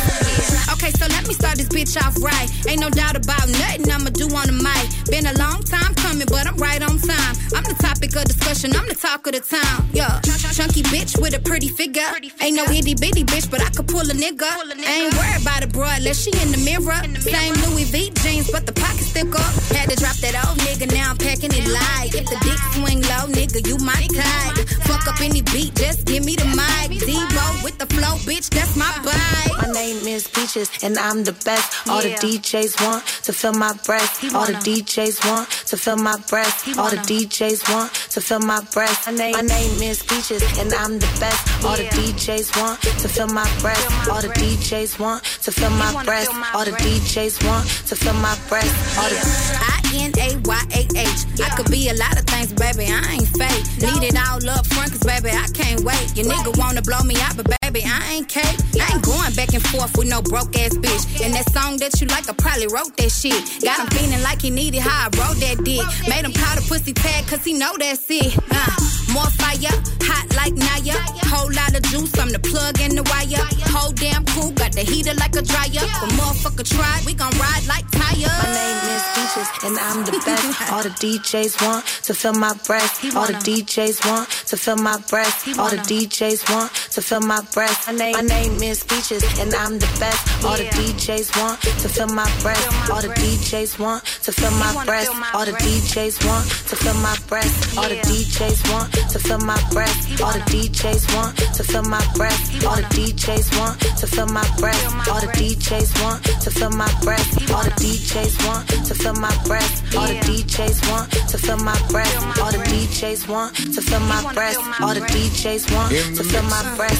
Okay, 0.73 0.89
so 0.97 1.05
let 1.07 1.27
me 1.27 1.33
start 1.33 1.57
this 1.57 1.69
bitch 1.69 1.95
off 2.01 2.17
right. 2.21 2.49
Ain't 2.67 2.81
no 2.81 2.89
doubt 2.89 3.15
about 3.15 3.47
nothing 3.47 3.91
I'ma 3.91 4.09
do 4.09 4.25
on 4.33 4.47
the 4.47 4.57
mic. 4.57 4.89
Been 5.05 5.27
a 5.27 5.37
long 5.37 5.61
time 5.63 5.93
coming, 5.95 6.25
but 6.27 6.47
I'm 6.47 6.57
right 6.57 6.81
on 6.81 6.97
time. 6.97 7.35
I'm 7.53 7.63
the 7.63 7.77
topic 7.77 8.15
of 8.15 8.25
discussion, 8.25 8.75
I'm 8.75 8.87
the 8.87 8.95
talk 8.95 9.25
of 9.27 9.33
the 9.33 9.41
town. 9.41 9.89
Yeah, 9.93 10.19
chunky 10.53 10.83
bitch 10.89 11.19
with 11.21 11.33
a 11.37 11.39
pretty 11.39 11.69
figure. 11.69 12.09
Ain't 12.41 12.55
no 12.55 12.65
itty 12.65 12.95
bitty 12.95 13.23
bitch, 13.23 13.49
but 13.49 13.61
I 13.61 13.69
could 13.69 13.87
pull 13.87 14.01
a 14.01 14.17
nigga. 14.17 14.49
Ain't 14.81 15.13
worried 15.13 15.41
about 15.41 15.63
a 15.63 15.67
broad 15.67 15.99
unless 15.99 16.23
she 16.23 16.31
in 16.41 16.51
the 16.51 16.61
mirror. 16.65 16.99
Same 17.21 17.53
Louis 17.69 17.85
V 17.85 18.11
jeans, 18.21 18.49
but 18.51 18.65
the 18.65 18.73
pockets 18.73 19.11
thicker. 19.11 19.45
Had 19.77 19.89
to 19.89 19.95
drop 19.95 20.17
that 20.25 20.35
old 20.47 20.57
nigga, 20.65 20.91
now 20.91 21.11
I'm 21.11 21.17
packing 21.17 21.51
it 21.53 21.67
light. 21.67 22.17
If 22.17 22.25
the 22.25 22.37
dick 22.41 22.59
swing 22.79 23.01
low, 23.01 23.25
nigga, 23.37 23.65
you 23.67 23.77
my 23.77 24.01
type. 24.15 24.67
Fuck 24.87 25.07
up 25.07 25.19
any 25.21 25.41
beat, 25.41 25.75
just 25.75 26.05
give 26.05 26.23
me 26.23 26.35
the 26.35 26.45
mic. 26.45 26.97
Debo 26.99 27.63
with 27.63 27.77
the 27.77 27.85
flow, 27.85 28.15
bitch, 28.27 28.49
that's 28.49 28.75
my 28.75 28.91
vibe. 29.05 29.49
My 29.61 29.73
name 29.73 30.07
is 30.07 30.27
Peaches 30.27 30.69
and 30.83 30.97
I'm 30.97 31.23
the 31.23 31.33
best. 31.45 31.87
All 31.89 32.01
the 32.01 32.13
DJs 32.23 32.79
want 32.85 33.05
to 33.25 33.33
feel 33.33 33.53
my 33.53 33.73
breath. 33.85 34.23
All 34.33 34.45
the 34.45 34.53
DJs 34.53 35.25
want 35.27 35.49
to 35.67 35.77
feel 35.77 35.97
my 35.97 36.17
breath. 36.29 36.77
All 36.77 36.89
the 36.89 36.97
DJs 36.97 37.69
want 37.73 37.93
to 38.13 38.21
feel 38.21 38.39
my 38.39 38.61
breath. 38.73 39.05
My 39.07 39.41
name, 39.41 39.81
is 39.81 40.01
Peaches 40.03 40.43
and 40.59 40.73
I'm 40.73 40.99
the 40.99 41.11
best. 41.19 41.41
All 41.65 41.75
the 41.75 41.87
DJs 41.97 42.55
want 42.59 42.81
to 42.81 43.07
feel 43.07 43.27
my 43.27 43.47
breath. 43.61 44.09
All 44.09 44.21
the 44.21 44.29
DJs 44.29 44.99
want 44.99 45.23
to 45.43 45.51
feel 45.51 45.69
my 45.71 45.91
breath. 46.03 46.29
All 46.55 46.65
the 46.65 46.71
DJs 46.71 47.45
want 47.45 47.67
to 47.87 47.95
feel 47.95 48.13
my 48.13 48.35
breath. 48.47 48.71
I 48.97 49.79
N 49.93 50.11
A 50.19 50.37
Y 50.45 50.61
A 50.71 50.81
H. 50.95 51.19
I 51.43 51.49
could 51.55 51.71
be 51.71 51.89
a 51.89 51.93
lot 51.95 52.17
of 52.19 52.25
things, 52.25 52.53
baby. 52.59 52.91
I 52.91 53.13
ain't 53.13 53.27
fake. 53.39 53.65
Need 53.79 54.03
it 54.03 54.17
all 54.19 54.47
up 54.49 54.67
front, 54.67 54.91
cause 54.91 55.03
baby, 55.03 55.29
I 55.29 55.47
can't 55.53 55.81
wait. 55.81 56.15
Your 56.15 56.25
nigga 56.25 56.57
wanna 56.57 56.81
blow 56.81 57.01
me 57.03 57.15
out, 57.21 57.37
but 57.37 57.45
baby. 57.45 57.58
Baby, 57.79 57.91
I 57.91 58.13
ain't 58.13 58.27
cake. 58.27 58.57
I 58.79 58.93
ain't 58.93 59.03
going 59.03 59.33
back 59.33 59.53
and 59.53 59.65
forth 59.67 59.97
with 59.97 60.07
no 60.07 60.21
broke 60.21 60.55
ass 60.57 60.75
bitch. 60.75 61.23
And 61.23 61.33
that 61.33 61.49
song 61.51 61.77
that 61.77 61.99
you 62.01 62.07
like, 62.07 62.29
I 62.29 62.33
probably 62.33 62.67
wrote 62.67 62.95
that 62.97 63.11
shit. 63.11 63.61
Got 63.63 63.79
him 63.79 63.87
feeling 63.87 64.23
like 64.23 64.41
he 64.41 64.49
needed 64.49 64.81
how 64.81 65.07
I 65.07 65.17
wrote 65.17 65.39
that 65.39 65.63
dick. 65.63 65.85
Made 66.07 66.25
him 66.25 66.33
call 66.33 66.55
the 66.55 66.65
pussy 66.67 66.93
tag, 66.93 67.27
cause 67.27 67.43
he 67.43 67.53
know 67.53 67.75
that's 67.77 68.05
it. 68.09 68.37
Uh, 68.51 68.89
more 69.13 69.29
fire, 69.41 69.73
hot 70.05 70.25
like 70.35 70.53
Naya. 70.53 70.97
Whole 71.29 71.51
lot 71.51 71.75
of 71.75 71.83
juice, 71.83 72.17
I'm 72.17 72.29
the 72.29 72.39
plug 72.39 72.79
in 72.81 72.95
the 72.95 73.03
wire. 73.03 73.45
Whole 73.73 73.91
damn 73.91 74.25
cool, 74.33 74.51
got 74.51 74.73
the 74.73 74.81
heater 74.81 75.13
like 75.15 75.35
a 75.35 75.41
dryer. 75.41 75.85
But 76.01 76.09
motherfucker 76.17 76.65
try, 76.67 77.01
we 77.05 77.13
gon' 77.13 77.33
ride 77.37 77.65
like 77.67 77.85
tires. 77.91 78.33
My 78.41 78.49
name 78.53 78.79
is 78.95 79.03
Peaches, 79.15 79.49
and 79.65 79.77
I'm 79.77 80.05
the 80.05 80.13
best. 80.25 80.71
All 80.71 80.83
the 80.83 80.93
DJs 81.01 81.61
want 81.65 81.85
to 82.05 82.13
feel 82.13 82.33
my 82.33 82.53
breath. 82.65 83.03
All 83.15 83.27
the 83.27 83.39
DJs 83.45 84.05
want 84.05 84.29
to 84.49 84.57
feel 84.57 84.77
my 84.77 84.97
breath. 85.09 85.47
All 85.57 85.69
the 85.69 85.77
DJs 85.77 86.49
want 86.53 86.73
to 86.93 87.01
feel 87.01 87.21
my 87.21 87.41
breath. 87.69 87.87
My 87.87 87.93
name, 87.93 88.13
my 88.13 88.21
name 88.21 88.63
is 88.63 88.83
Peaches, 88.83 89.23
and 89.39 89.53
I'm 89.53 89.79
the 89.79 89.89
best. 89.99 90.43
All 90.43 90.57
the 90.57 90.65
DJs 90.65 91.37
want 91.41 91.61
to 91.61 91.89
feel 91.89 92.07
my 92.07 92.29
breath. 92.41 92.89
All 92.89 93.01
the 93.01 93.09
DJs 93.09 93.79
want 93.79 94.03
to 94.23 94.31
feel 94.31 94.51
my 94.51 94.85
breath. 94.85 95.09
All 95.33 95.45
the 95.45 95.51
DJs 95.53 96.25
want 96.25 96.45
to 96.69 96.75
feel 96.75 96.93
my 96.95 97.15
breath. 97.27 97.77
All 97.77 97.89
the 97.89 97.95
DJs 97.95 98.59
want 98.73 98.93
to 99.11 99.19
feel 99.19 99.39
my 99.39 99.59
breath. 99.71 100.21
All 100.21 100.33
the 100.33 100.39
DJs 100.51 101.05
want 101.15 101.37
to 101.55 101.63
feel 101.63 101.83
my 101.83 102.03
breath. 102.17 102.65
All 102.65 102.75
the 102.75 102.83
DJs 102.97 103.59
want 103.59 103.79
to 103.99 104.07
feel 104.07 104.25
my 104.27 104.45
breath. 104.57 105.09
All 105.09 105.21
the 105.21 105.27
DJs 105.27 105.89
want 106.01 106.23
to 106.45 106.49
feel 106.49 106.71
my 106.71 106.89
breath. 107.03 107.55
All 107.55 107.63
the 107.63 107.73
DJs 107.75 108.49
want 108.49 108.71
to 108.89 108.93
feel 108.93 109.13
my 109.17 109.33
breath. 109.47 109.95
All 109.95 110.07
the 110.07 110.19
DJs 110.25 110.89
want 110.89 111.11
to 111.29 111.37
feel 111.37 111.57
my 111.57 111.77
breath. 111.89 112.39
All 112.39 112.51
the 112.51 112.57
DJs 112.57 113.27
want 113.27 113.55
to 113.55 113.81
feel 113.81 113.99
my 113.99 114.33
breath. 114.33 114.57
All 114.81 114.93
the 114.93 115.01
DJs 115.01 115.73
want 115.75 115.91
to 115.91 116.23
feel 116.23 116.43
my 116.43 116.63
breath. 116.75 116.99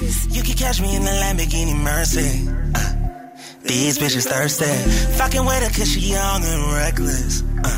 You 0.00 0.42
can 0.44 0.54
catch 0.54 0.80
me 0.80 0.94
in 0.94 1.02
the 1.02 1.10
Lamborghini 1.10 1.74
Mercy. 1.74 2.46
Uh, 2.72 2.94
these 3.64 3.98
bitches 3.98 4.28
thirsty. 4.28 4.70
Fucking 5.18 5.44
with 5.44 5.60
her 5.60 5.70
cause 5.74 5.90
she 5.90 6.12
young 6.12 6.44
and 6.44 6.72
reckless. 6.72 7.42
Uh, 7.64 7.68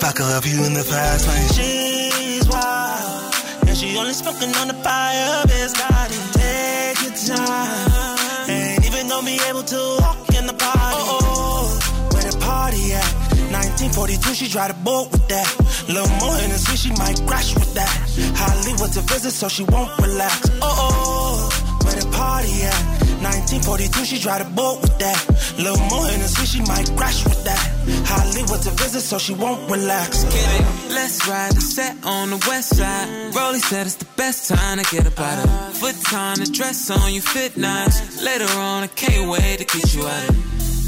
fuck 0.00 0.18
her 0.18 0.36
up 0.36 0.44
you 0.44 0.64
in 0.64 0.74
the 0.74 0.82
fast 0.82 1.28
lane. 1.28 1.48
She's 1.54 2.48
wild. 2.48 3.34
And 3.68 3.76
she 3.76 3.96
only 3.96 4.12
smoking 4.12 4.52
on 4.56 4.66
the 4.66 4.74
fire, 4.74 5.44
Biscotti. 5.46 6.18
Take 6.34 7.00
your 7.06 7.36
time. 7.36 8.50
Ain't 8.50 8.84
even 8.84 9.08
gonna 9.08 9.24
be 9.24 9.38
able 9.48 9.62
to 9.62 9.96
walk 10.00 10.34
in 10.34 10.48
the 10.48 10.54
party. 10.54 10.98
Oh, 10.98 11.18
oh, 11.22 12.08
where 12.12 12.24
the 12.24 12.36
party 12.38 12.92
at? 12.92 13.28
1942, 13.54 14.34
she 14.34 14.48
drive 14.48 14.76
the 14.76 14.82
boat 14.82 15.12
with 15.12 15.28
that. 15.28 15.46
Little 15.86 16.10
more 16.18 16.34
Hennessy, 16.34 16.76
she 16.76 16.90
might 16.98 17.24
crash 17.24 17.54
with 17.54 17.72
that. 17.74 17.94
Hollywood 18.34 18.90
to 18.92 19.00
visit, 19.02 19.30
so 19.30 19.46
she 19.48 19.62
won't 19.62 19.96
relax. 20.00 20.50
Oh, 20.60 20.66
oh, 20.66 21.67
where 21.84 21.94
the 21.94 22.08
party 22.10 22.62
at? 22.62 22.82
1942, 23.18 24.04
she 24.04 24.18
drive 24.18 24.44
the 24.46 24.50
boat 24.54 24.80
with 24.80 24.96
that. 24.98 25.18
Little 25.58 25.82
more 25.90 26.06
Hennessy, 26.06 26.46
she 26.46 26.60
might 26.62 26.86
crash 26.96 27.24
with 27.24 27.42
that. 27.44 27.64
Hollywood 28.06 28.62
to 28.62 28.70
visit, 28.78 29.02
so 29.02 29.18
she 29.18 29.34
won't 29.34 29.68
relax. 29.70 30.22
Get 30.24 30.60
it? 30.60 30.66
Let's 30.94 31.26
ride 31.26 31.52
the 31.52 31.60
set 31.60 31.96
on 32.04 32.30
the 32.30 32.40
west 32.48 32.76
side. 32.76 33.34
Rolly 33.34 33.58
said 33.58 33.86
it's 33.86 33.96
the 33.96 34.10
best 34.16 34.48
time 34.48 34.78
to 34.78 34.84
get 34.94 35.06
up 35.06 35.18
out 35.18 35.44
of 35.44 35.76
Foot 35.78 35.96
time, 36.02 36.36
the 36.36 36.46
dress 36.46 36.90
on 36.90 37.12
you 37.12 37.20
fit 37.20 37.56
nice. 37.56 38.22
Later 38.22 38.50
on, 38.58 38.84
I 38.84 38.88
can't 38.88 39.28
wait 39.28 39.58
to 39.58 39.64
get 39.64 39.94
you 39.94 40.06
out 40.06 40.28
of 40.28 40.36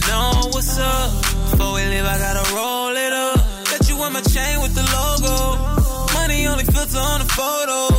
Know 0.09 0.51
what's 0.53 0.79
up? 0.79 1.23
Before 1.51 1.75
we 1.75 1.85
leave, 1.85 2.05
I 2.05 2.19
gotta 2.19 2.55
roll 2.55 2.97
it 2.97 3.13
up. 3.13 3.39
Let 3.71 3.89
you 3.89 3.97
on 3.97 4.13
my 4.13 4.23
chain 4.23 4.61
with 4.63 4.75
the 4.75 4.83
logo. 4.83 6.15
Money 6.15 6.47
only 6.47 6.65
filter 6.65 6.99
on 6.99 7.21
the 7.21 7.27
photos. 7.27 7.90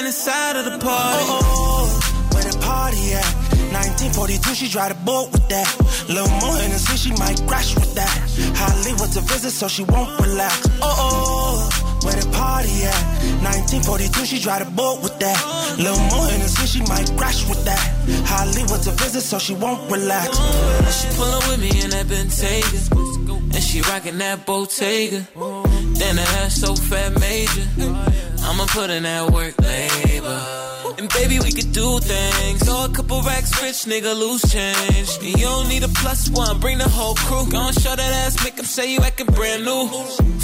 Stumbling 0.00 0.06
inside 0.06 0.56
of 0.56 0.64
the 0.64 0.78
party. 0.78 1.24
Oh, 1.28 1.40
oh, 1.42 2.28
where 2.32 2.44
the 2.44 2.56
party 2.58 3.14
at? 3.14 3.34
1942, 3.70 4.54
she 4.54 4.68
drive 4.68 4.90
the 4.90 5.04
boat 5.04 5.32
with 5.32 5.48
that. 5.48 5.68
Little 6.08 6.28
more 6.40 6.56
Hennessy, 6.56 6.96
she 6.96 7.10
might 7.16 7.40
crash 7.46 7.74
with 7.74 7.94
that. 7.94 8.10
Hollywood 8.56 9.12
to 9.12 9.20
visit, 9.20 9.52
so 9.52 9.68
she 9.68 9.84
won't 9.84 10.10
relax. 10.20 10.66
Oh, 10.82 10.90
oh, 10.90 12.00
where 12.04 12.14
the 12.14 12.28
party 12.30 12.84
at? 12.84 13.02
1942, 13.42 14.26
she 14.26 14.38
drive 14.40 14.64
the 14.64 14.70
boat 14.72 15.02
with 15.02 15.18
that. 15.20 15.38
Little 15.78 16.02
more 16.10 16.26
Hennessy, 16.26 16.66
she 16.66 16.80
might 16.86 17.10
crash 17.16 17.48
with 17.48 17.64
that. 17.64 17.84
Hollywood 18.26 18.82
to 18.82 18.92
visit, 18.92 19.22
so 19.22 19.38
she 19.38 19.54
won't 19.54 19.90
relax. 19.90 20.36
She 20.98 21.08
pull 21.16 21.30
up 21.30 21.46
with 21.48 21.60
me 21.60 21.70
in 21.82 21.90
that 21.90 22.06
Bentayga. 22.06 23.10
And 23.52 23.62
she 23.62 23.80
rockin' 23.82 24.18
that 24.18 24.46
Bottega. 24.46 25.26
Then 25.98 26.16
her 26.16 26.22
hair 26.22 26.50
so 26.50 26.74
fat 26.74 27.18
major. 27.18 27.66
I'ma 28.42 28.66
put 28.66 28.90
in 28.90 29.02
that 29.04 29.30
work 29.30 29.54
labor. 29.60 30.60
And 30.98 31.08
baby, 31.14 31.38
we 31.38 31.50
could 31.52 31.72
do 31.72 31.98
things. 32.00 32.60
So 32.66 32.84
a 32.84 32.88
couple 32.90 33.22
racks 33.22 33.62
rich, 33.62 33.86
nigga, 33.86 34.14
lose 34.14 34.42
change. 34.52 35.16
And 35.18 35.38
you 35.40 35.46
don't 35.46 35.68
need 35.68 35.82
a 35.82 35.88
plus 35.88 36.28
one, 36.30 36.60
bring 36.60 36.78
the 36.78 36.88
whole 36.88 37.14
crew. 37.14 37.50
Gon' 37.50 37.72
show 37.72 37.96
that 37.96 38.12
ass, 38.26 38.44
make 38.44 38.56
them 38.56 38.66
say 38.66 38.92
you 38.92 39.00
acting 39.00 39.26
brand 39.26 39.64
new. 39.64 39.88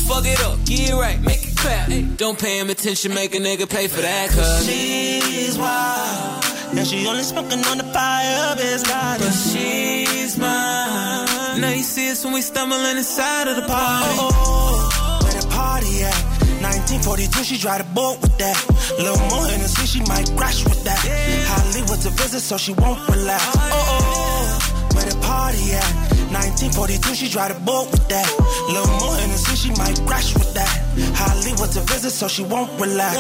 Fuck 0.09 0.25
it 0.25 0.41
up, 0.43 0.65
get 0.65 0.91
it 0.91 0.95
right, 0.95 1.21
make 1.21 1.47
it 1.47 1.57
clap. 1.57 1.91
Don't 2.17 2.39
pay 2.39 2.59
him 2.59 2.71
attention, 2.71 3.13
make 3.13 3.35
a 3.35 3.39
nigga 3.39 3.69
pay 3.69 3.87
for 3.87 4.01
that, 4.01 4.31
cuz. 4.31 4.67
She's 4.67 5.59
wild. 5.59 6.45
And 6.79 6.87
she 6.87 7.07
only 7.07 7.23
smoking 7.23 7.65
on 7.67 7.79
the 7.79 7.85
fire, 7.85 8.57
Biscotti. 8.57 9.19
But 9.19 9.33
she's 9.33 10.39
mine. 10.39 11.61
Now 11.61 11.71
you 11.71 11.83
see 11.83 12.11
us 12.11 12.25
when 12.25 12.35
we 12.35 12.43
stumbling 12.43 12.97
inside 12.97 13.49
of 13.49 13.57
the 13.57 13.67
party. 13.67 14.17
Oh, 14.19 14.31
oh, 14.33 15.21
oh. 15.21 15.25
where 15.25 15.41
the 15.41 15.49
party 15.49 16.03
at? 16.03 16.36
1942, 16.77 17.45
she 17.45 17.57
drive 17.57 17.81
the 17.81 17.89
boat 17.95 18.21
with 18.21 18.37
that. 18.37 18.57
Little 18.99 19.17
more 19.33 19.47
Hennessy, 19.49 19.87
she 19.87 20.01
might 20.05 20.29
crash 20.37 20.65
with 20.65 20.85
that. 20.85 21.01
Hollywood 21.49 22.01
to 22.03 22.11
visit, 22.11 22.41
so 22.41 22.59
she 22.59 22.73
won't 22.75 23.01
relax. 23.09 23.43
Oh, 23.57 23.73
oh, 23.73 24.05
oh. 24.13 24.95
where 24.95 25.07
the 25.09 25.17
party 25.25 25.73
at? 25.73 25.89
1942, 26.37 27.15
she 27.15 27.29
drive 27.29 27.55
the 27.55 27.61
boat 27.65 27.91
with 27.91 28.07
that. 28.09 28.29
Little 28.69 28.93
more 29.01 29.17
Hennessy, 29.17 29.57
she 29.57 29.71
might 29.81 29.97
crash 30.05 30.35
with 30.35 30.53
that. 30.53 30.69
Hollywood 31.17 31.73
to 31.73 31.81
visit, 31.89 32.11
so 32.11 32.29
she 32.29 32.45
won't 32.45 32.71
relax. 32.79 33.17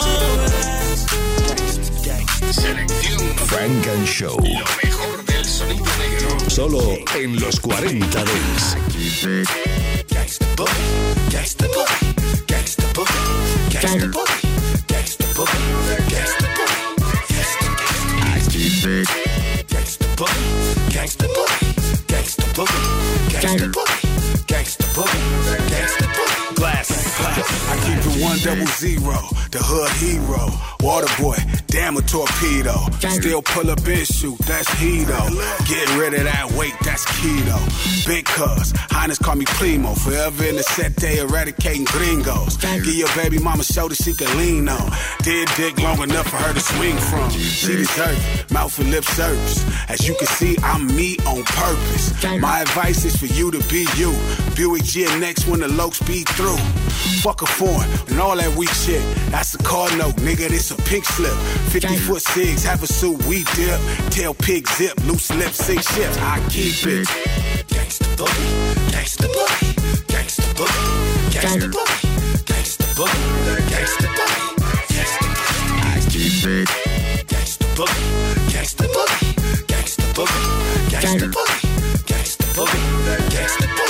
Funk 3.48 3.86
and 3.88 4.06
Show. 4.06 4.36
Lo 4.36 4.64
mejor 4.84 5.24
del 5.24 5.44
sonido 5.44 5.86
negro. 5.96 6.50
Solo 6.50 6.80
en 7.14 7.40
los 7.40 7.58
40 7.60 8.24
Dents. 8.24 8.76
Gangsta 10.12 10.46
boogie, 10.56 11.30
gangsta 11.30 11.66
boogie, 12.96 13.14
gangsta 13.68 14.08
boogie, 14.08 14.48
gangsta 14.86 15.26
boogie, 15.34 15.60
gangsta 16.08 16.46
boogie, 16.56 17.28
gangsta 17.28 17.66
boogie, 17.76 18.72
I 18.80 19.04
gangsta 19.68 20.06
boogie, 20.16 20.94
gangsta 20.94 21.26
boogie, 21.26 21.74
gangsta 22.06 22.44
boogie, 22.54 23.40
gangsta 23.40 23.68
boogie, 23.68 24.44
gangsta 24.46 24.86
boogie. 24.94 25.65
One 28.26 28.38
double 28.40 28.66
zero, 28.66 29.18
the 29.54 29.62
hood 29.62 29.90
hero. 30.02 30.50
Water 30.82 31.10
boy, 31.22 31.38
damn 31.68 31.96
a 31.96 32.02
torpedo. 32.02 32.74
Still 32.98 33.42
pull 33.42 33.70
up 33.70 33.78
and 33.86 34.06
shoot, 34.06 34.38
that's 34.38 34.68
heato. 34.80 35.20
Get 35.68 35.86
rid 35.96 36.14
of 36.14 36.24
that 36.24 36.50
weight, 36.58 36.74
that's 36.82 37.04
keto. 37.06 37.58
Big 38.06 38.24
cuz, 38.26 38.72
Highness 38.90 39.18
call 39.18 39.36
me 39.36 39.44
primo. 39.44 39.94
Forever 39.94 40.44
in 40.44 40.56
the 40.56 40.62
set, 40.62 40.96
they 40.96 41.18
eradicating 41.18 41.84
gringos. 41.84 42.56
Give 42.56 42.98
your 43.02 43.14
baby 43.14 43.38
mama 43.38 43.62
shoulder 43.62 43.94
she 43.94 44.12
can 44.12 44.30
lean 44.38 44.68
on. 44.68 44.90
Did 45.22 45.48
dick 45.56 45.78
long 45.78 46.02
enough 46.02 46.28
for 46.28 46.36
her 46.36 46.52
to 46.52 46.60
swing 46.60 46.96
from. 46.96 47.30
She 47.30 47.76
deserve 47.76 48.18
it, 48.18 48.50
mouth 48.50 48.76
and 48.80 48.90
lip 48.90 49.04
service. 49.04 49.64
As 49.88 50.06
you 50.08 50.14
can 50.18 50.26
see, 50.26 50.56
I'm 50.62 50.86
me 50.88 51.16
on 51.26 51.44
purpose. 51.44 52.06
My 52.40 52.60
advice 52.60 53.04
is 53.04 53.16
for 53.16 53.26
you 53.26 53.50
to 53.52 53.60
be 53.68 53.86
you. 53.96 54.10
Buick 54.56 54.82
GNX 54.82 55.48
when 55.48 55.60
the 55.60 55.68
lokes 55.68 56.04
be 56.06 56.24
through. 56.34 56.58
Fuck 57.22 57.42
a 57.42 57.46
foreign 57.46 57.90
and 58.16 58.22
all 58.22 58.34
that 58.34 58.56
weak 58.56 58.70
shit. 58.70 59.04
That's 59.28 59.54
a 59.54 59.58
car 59.58 59.94
note, 59.98 60.16
nigga. 60.24 60.48
This 60.48 60.70
a 60.70 60.76
pink 60.88 61.04
slip. 61.04 61.36
50 61.68 61.96
foot 62.08 62.22
cigs, 62.22 62.64
have 62.64 62.82
a 62.82 62.86
suit, 62.86 63.22
we 63.26 63.44
dip. 63.54 63.78
Tail 64.10 64.32
pig 64.32 64.66
zip, 64.68 64.96
loose 65.04 65.30
lips, 65.34 65.56
sink 65.56 65.82
ships. 65.82 66.16
I 66.16 66.40
keep 66.48 66.72
it. 66.88 67.06
Gangsta 67.68 68.08
boogie, 68.16 68.52
gangsta 68.90 69.28
boogie, 69.36 69.74
gangsta 70.08 70.48
boogie, 70.56 71.28
gangsta 71.28 71.68
boogie, 71.76 72.08
gangsta 72.48 72.86
boogie, 72.96 73.20
gangsta 73.68 74.08
boogie, 74.16 74.56
gangsta 74.96 75.28
boogie. 75.28 75.84
I 75.84 76.00
keep 76.08 76.44
it. 76.56 76.68
Gangsta 77.28 77.66
boogie, 77.76 78.08
gangsta 78.52 78.84
boogie, 78.96 79.28
gangsta 79.68 80.04
boogie, 80.16 80.48
gangsta 80.88 81.26
boogie, 81.36 81.68
gangsta 82.08 82.46
boogie, 82.56 82.80
gangsta 83.28 83.66
boogie. 83.66 83.85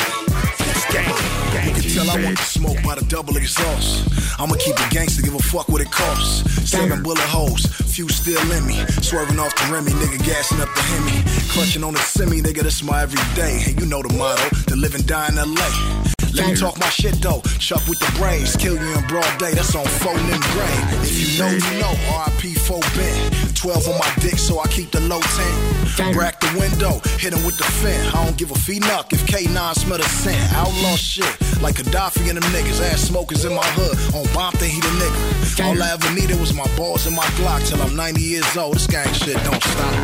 I 1.99 2.23
want 2.23 2.37
the 2.37 2.45
smoke 2.45 2.77
by 2.85 2.95
the 2.95 3.05
double 3.07 3.37
exhaust. 3.37 4.05
I'ma 4.39 4.55
keep 4.57 4.77
it 4.79 4.91
gangster, 4.91 5.23
give 5.23 5.35
a 5.35 5.39
fuck 5.39 5.69
what 5.69 5.81
it 5.81 5.91
costs. 5.91 6.45
Seven 6.69 7.03
bullet 7.03 7.25
holes, 7.25 7.65
few 7.89 8.07
still 8.09 8.41
in 8.53 8.67
me. 8.67 8.85
Swerving 9.01 9.39
off 9.39 9.55
the 9.57 9.73
Remy, 9.73 9.93
nigga 9.93 10.19
gassing 10.25 10.61
up 10.61 10.69
the 10.75 10.83
Hemi. 10.83 11.25
Clutching 11.49 11.83
on 11.83 11.95
the 11.95 12.01
semi, 12.01 12.43
nigga, 12.43 12.63
that's 12.63 12.83
my 12.83 13.03
everyday. 13.03 13.65
And 13.67 13.81
you 13.81 13.87
know 13.87 14.03
the 14.03 14.13
motto, 14.13 14.45
to 14.69 14.77
live 14.77 14.95
and 14.95 15.07
die 15.07 15.29
in 15.29 15.37
LA. 15.37 16.17
Let 16.35 16.51
me 16.51 16.55
talk 16.55 16.79
my 16.79 16.91
shit 16.91 17.15
though. 17.23 17.41
Chuck 17.59 17.81
with 17.89 17.99
the 17.99 18.13
brains, 18.19 18.57
kill 18.57 18.75
you 18.75 18.93
in 18.93 19.07
broad 19.07 19.39
day. 19.39 19.55
That's 19.55 19.75
on 19.75 19.87
phone 19.87 20.21
and 20.21 20.45
brain. 20.53 20.83
If 21.01 21.17
you 21.17 21.39
know, 21.41 21.49
you 21.49 21.81
know. 21.81 21.95
RIP 22.13 22.59
4 22.59 22.81
Ben. 22.95 23.36
12 23.57 23.89
on 23.89 23.99
my 23.99 24.13
dick, 24.21 24.39
so 24.39 24.61
I 24.61 24.67
keep 24.69 24.91
the 24.91 25.01
low 25.01 25.21
10. 25.21 26.13
Crack 26.13 26.41
the 26.41 26.53
window, 26.59 27.01
hit 27.19 27.33
him 27.33 27.43
with 27.45 27.57
the 27.57 27.65
fin. 27.65 27.99
I 28.15 28.25
don't 28.25 28.37
give 28.37 28.51
a 28.51 28.55
fee 28.55 28.81
knock 28.81 29.13
if 29.13 29.25
K9 29.27 29.75
smell 29.75 29.99
the 29.99 30.05
scent. 30.05 30.53
Outlaw 30.53 30.97
shit, 30.97 31.25
like 31.63 31.77
Gaddafi 31.77 32.29
and 32.29 32.37
them 32.37 32.45
niggas. 32.53 32.81
Ass 32.83 33.01
smokers 33.09 33.45
in 33.45 33.55
my 33.55 33.67
hood. 33.75 33.97
On 34.15 34.25
bomb, 34.35 34.55
they 34.61 34.69
he 34.69 34.81
the 34.81 34.93
nigga. 35.01 35.65
All 35.65 35.83
I 35.83 35.93
ever 35.93 36.11
needed 36.15 36.39
was 36.39 36.53
my 36.53 36.69
balls 36.77 37.07
and 37.07 37.17
my 37.17 37.25
Glock 37.41 37.67
till 37.67 37.81
I'm 37.81 37.97
90 37.97 38.21
years 38.21 38.57
old. 38.57 38.75
This 38.77 38.87
gang 38.87 39.11
shit 39.15 39.37
don't 39.45 39.63
stop. 39.63 39.95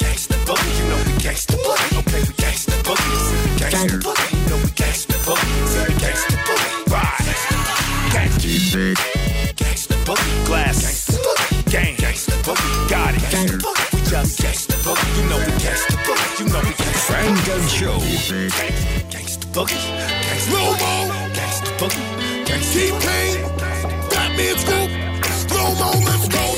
Gangsta 0.00 0.34
boogie, 0.44 0.74
you 0.78 0.86
know 0.90 0.98
we 1.06 1.12
gangsta 1.22 1.54
boogie. 1.62 1.98
Okay, 2.00 2.20
we 2.26 2.34
gangsta 2.34 2.74
boogie. 2.82 3.18
Gangsta 3.56 3.98
boogie, 4.02 4.34
you 4.34 4.48
know 4.50 4.58
we 4.58 4.70
gangsta 4.74 5.16
boogie. 5.24 5.66
Say 5.70 5.94
gangsta 6.02 6.36
boogie. 6.42 6.90
Right. 6.90 7.20
Gangsta 8.12 8.50
Gangsta 9.54 9.94
boogie. 10.04 10.44
Glass. 10.46 10.82
Gangsta 10.82 11.16
boogie. 11.22 11.70
Gang. 11.70 11.99
Boogie. 12.50 12.90
Got 12.90 13.14
it. 13.14 13.22
We 13.92 14.00
just 14.10 14.40
gangsta 14.40 14.74
boogie. 14.82 15.16
You 15.16 15.28
know 15.30 15.38
we 15.38 15.52
gangsta 15.62 15.96
boogie. 16.02 16.40
You 16.40 16.46
know 16.52 16.60
we 16.66 16.72
gangsta 16.74 17.14
Funk 17.14 17.48
and 17.54 17.70
Show. 17.70 17.98
Gangsta 19.12 19.46
boogie. 19.54 19.78
Gangsta 20.26 20.48
Slow 20.48 20.70
mo. 20.80 20.92
Gangsta 21.32 21.70
boogie. 21.78 22.44
Gangsta 22.46 22.72
T-Pain. 22.72 23.36
Batman 24.10 24.58
Scoop. 24.58 24.90
Slow 25.48 25.74
mo. 25.78 25.90
Let's 26.04 26.28
go 26.28 26.49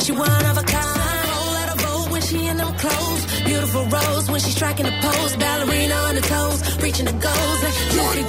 a 0.00 0.04
she 0.04 0.12
one 0.12 0.46
of 0.46 0.56
a 0.56 0.62
kind. 0.62 1.28
Whole 1.28 1.52
lot 1.54 1.68
vote 1.80 2.10
when 2.10 2.22
she 2.22 2.46
in 2.46 2.56
them 2.56 2.74
clothes. 2.76 3.42
Beautiful 3.44 3.84
rose 3.86 4.30
when 4.30 4.40
she 4.40 4.50
striking 4.50 4.86
the 4.86 4.92
pose. 5.02 5.36
Ballerina 5.36 5.94
on 5.94 6.14
the 6.14 6.22
toes, 6.22 6.60
reaching 6.82 7.06
the 7.06 7.12
goals. 7.12 7.62
Like 7.62 7.74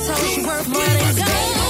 toes, 0.08 0.34
she 0.34 0.46
worth 0.46 0.68
more 0.68 0.86
than 0.86 1.16
gold. 1.16 1.61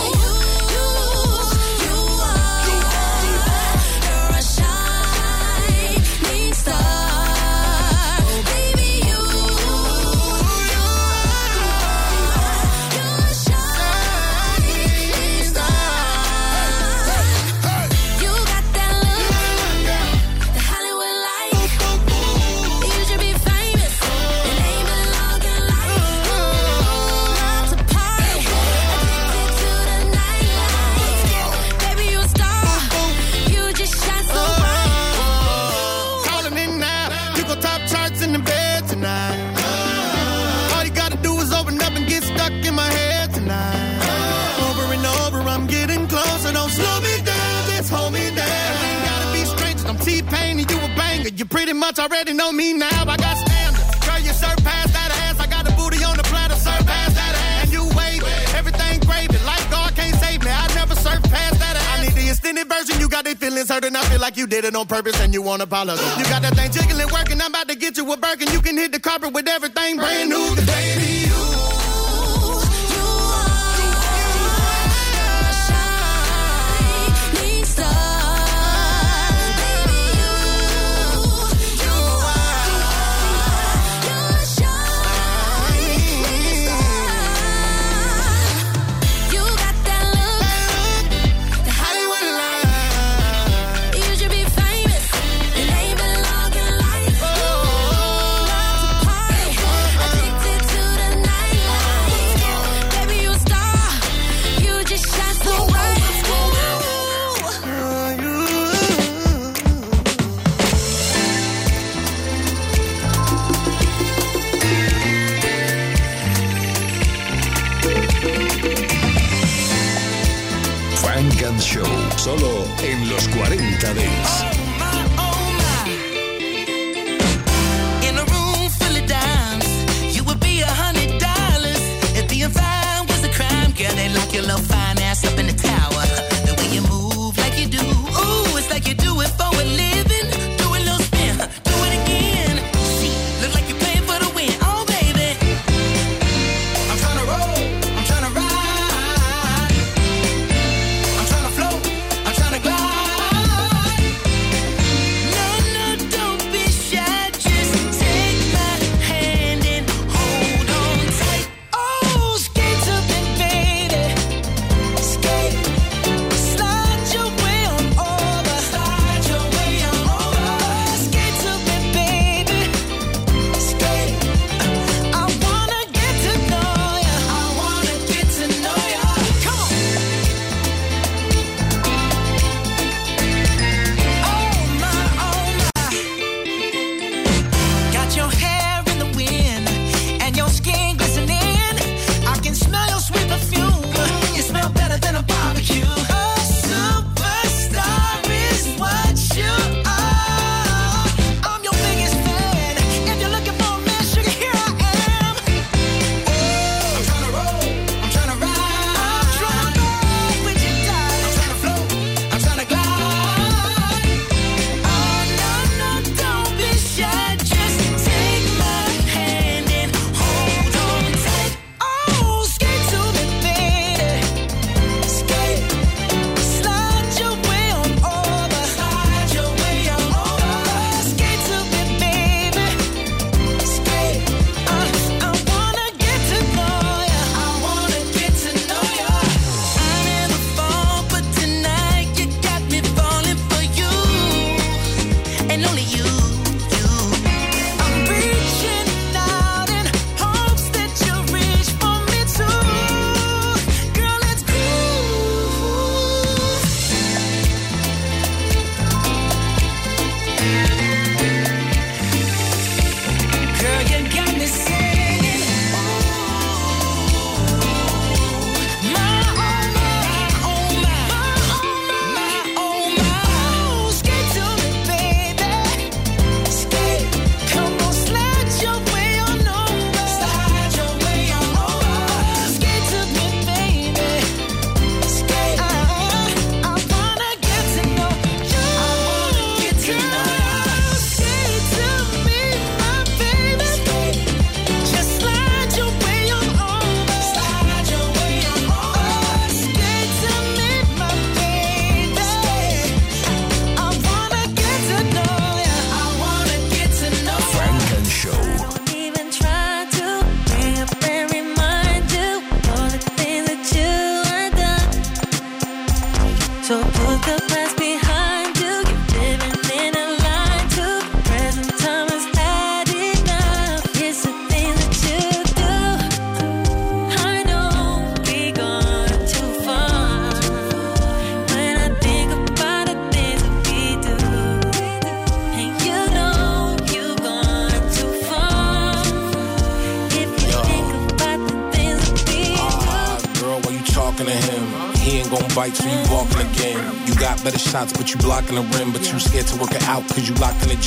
Pretty 51.62 51.78
much 51.78 52.00
already 52.00 52.34
know 52.34 52.52
me 52.52 52.74
now. 52.74 53.06
I 53.06 53.16
got 53.18 53.38
standards. 53.38 53.86
Girl, 54.02 54.20
you 54.20 54.34
surpass 54.34 54.90
that 54.98 55.12
ass. 55.24 55.38
I 55.40 55.46
got 55.46 55.64
the 55.64 55.72
booty 55.78 56.04
on 56.04 56.18
the 56.18 56.24
platter. 56.24 56.56
Surpass 56.56 57.14
that 57.14 57.34
ass. 57.38 57.62
And 57.62 57.72
you 57.72 57.84
wave. 57.94 58.24
Everything 58.58 59.00
gravy. 59.06 59.38
Like 59.46 59.62
God 59.70 59.94
can't 59.96 60.16
save 60.16 60.42
me. 60.42 60.50
I 60.50 60.66
never 60.74 60.96
surpass 60.96 61.54
that 61.62 61.76
ass. 61.78 62.00
I 62.00 62.02
need 62.02 62.16
the 62.18 62.30
extended 62.34 62.68
version. 62.68 63.00
You 63.00 63.08
got 63.08 63.26
their 63.26 63.36
feelings 63.36 63.70
hurt 63.70 63.86
and 63.86 63.96
I 63.96 64.02
feel 64.10 64.20
like 64.20 64.38
you 64.38 64.48
did 64.48 64.66
it 64.66 64.76
on 64.76 64.88
purpose 64.88 65.22
and 65.22 65.36
you 65.36 65.44
want 65.44 65.62
to 65.62 65.66
apologize. 65.70 66.18
You 66.18 66.26
got 66.26 66.42
that 66.42 66.56
thing 66.58 66.72
jiggling, 66.72 67.14
working. 67.14 67.40
I'm 67.40 67.54
about 67.54 67.68
to 67.70 67.76
get 67.76 67.96
you 67.96 68.12
a 68.12 68.18
Birkin. 68.18 68.50
You 68.50 68.62
can 68.62 68.76
hit 68.76 68.92
the 68.92 69.00
carpet 69.00 69.32
with 69.32 69.48
everything 69.48 69.98
brand 69.98 70.32
new. 70.32 70.56
The 70.56 70.66
baby, 70.66 71.11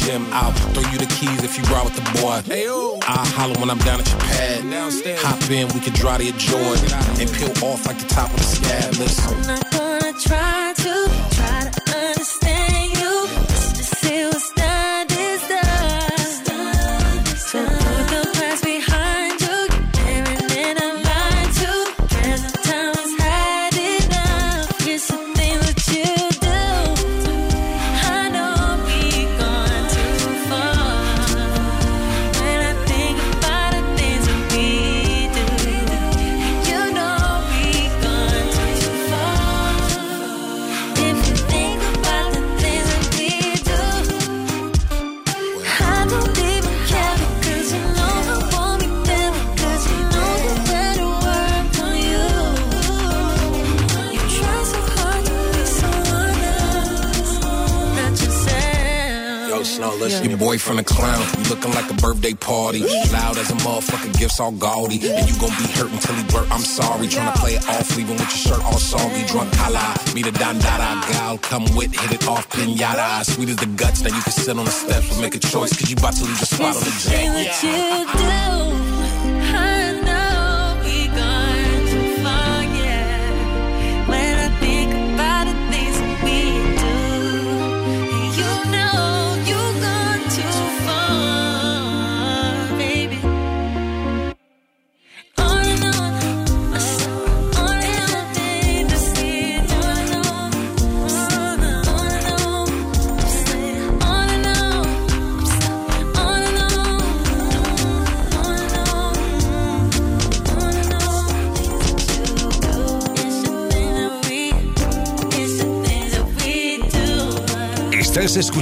gym. 0.05 0.27
I'll 0.33 0.53
throw 0.73 0.83
you 0.91 0.99
the 0.99 1.07
keys 1.07 1.43
if 1.43 1.57
you 1.57 1.65
ride 1.65 1.85
with 1.85 1.97
the 1.97 2.07
boy. 2.21 2.43
I'll 3.07 3.27
holler 3.37 3.59
when 3.61 3.71
I'm 3.71 3.79
down 3.79 4.01
at 4.01 4.09
your 4.11 4.21
pad. 4.21 4.63
Hop 5.19 5.51
in, 5.51 5.69
we 5.75 5.81
can 5.81 5.93
drive 5.95 6.21
to 6.21 6.27
your 6.27 6.37
Jordan 6.37 6.93
and 7.21 7.31
peel 7.33 7.53
off 7.65 7.87
like 7.87 7.99
the 7.99 8.09
top 8.09 8.31
of 8.31 8.37
the 8.37 8.43
scab. 8.43 8.95
Listen. 8.95 9.35
I'm 9.35 9.47
not 9.47 9.71
gonna 9.71 10.13
try. 10.21 10.64
from 60.65 60.77
the 60.77 60.85
clown. 60.85 61.21
You 61.37 61.51
looking 61.51 61.73
like 61.73 61.91
a 61.91 61.95
birthday 61.95 62.33
party. 62.33 62.81
Loud 63.13 63.37
as 63.37 63.51
a 63.51 63.55
motherfucker, 63.61 64.19
gifts 64.19 64.41
all 64.41 64.53
gaudy. 64.53 64.97
And 64.97 65.29
you 65.29 65.39
gon' 65.39 65.53
be 65.61 65.69
hurt 65.77 65.93
until 65.93 66.15
he 66.15 66.25
blurt, 66.25 66.51
I'm 66.51 66.65
sorry. 66.65 67.07
Tryna 67.07 67.35
play 67.37 67.55
it 67.55 67.69
off, 67.69 67.95
leaving 67.97 68.17
with 68.17 68.33
your 68.33 68.57
shirt 68.57 68.65
all 68.65 68.79
soggy. 68.79 69.27
Drunk 69.27 69.53
kala, 69.53 69.95
me 70.15 70.23
the 70.23 70.31
dandara 70.31 70.91
gal. 71.13 71.39
Come 71.39 71.65
with, 71.77 71.95
hit 71.95 72.13
it 72.13 72.27
off, 72.27 72.49
pinata. 72.49 73.25
Sweet 73.25 73.51
as 73.51 73.57
the 73.57 73.67
guts, 73.77 74.01
now 74.03 74.17
you 74.17 74.23
can 74.23 74.33
sit 74.33 74.57
on 74.59 74.65
the 74.65 74.71
steps 74.71 75.13
and 75.13 75.21
make 75.21 75.35
a 75.35 75.39
choice. 75.39 75.77
Cause 75.79 75.91
you 75.91 75.97
about 75.97 76.15
to 76.15 76.25
leave 76.25 76.41
the 76.41 76.47
spot 76.47 76.77
on 76.77 76.83
the 76.83 76.93
jack. 77.05 77.35
what 77.35 78.83
you 78.83 78.89
do. 78.89 78.94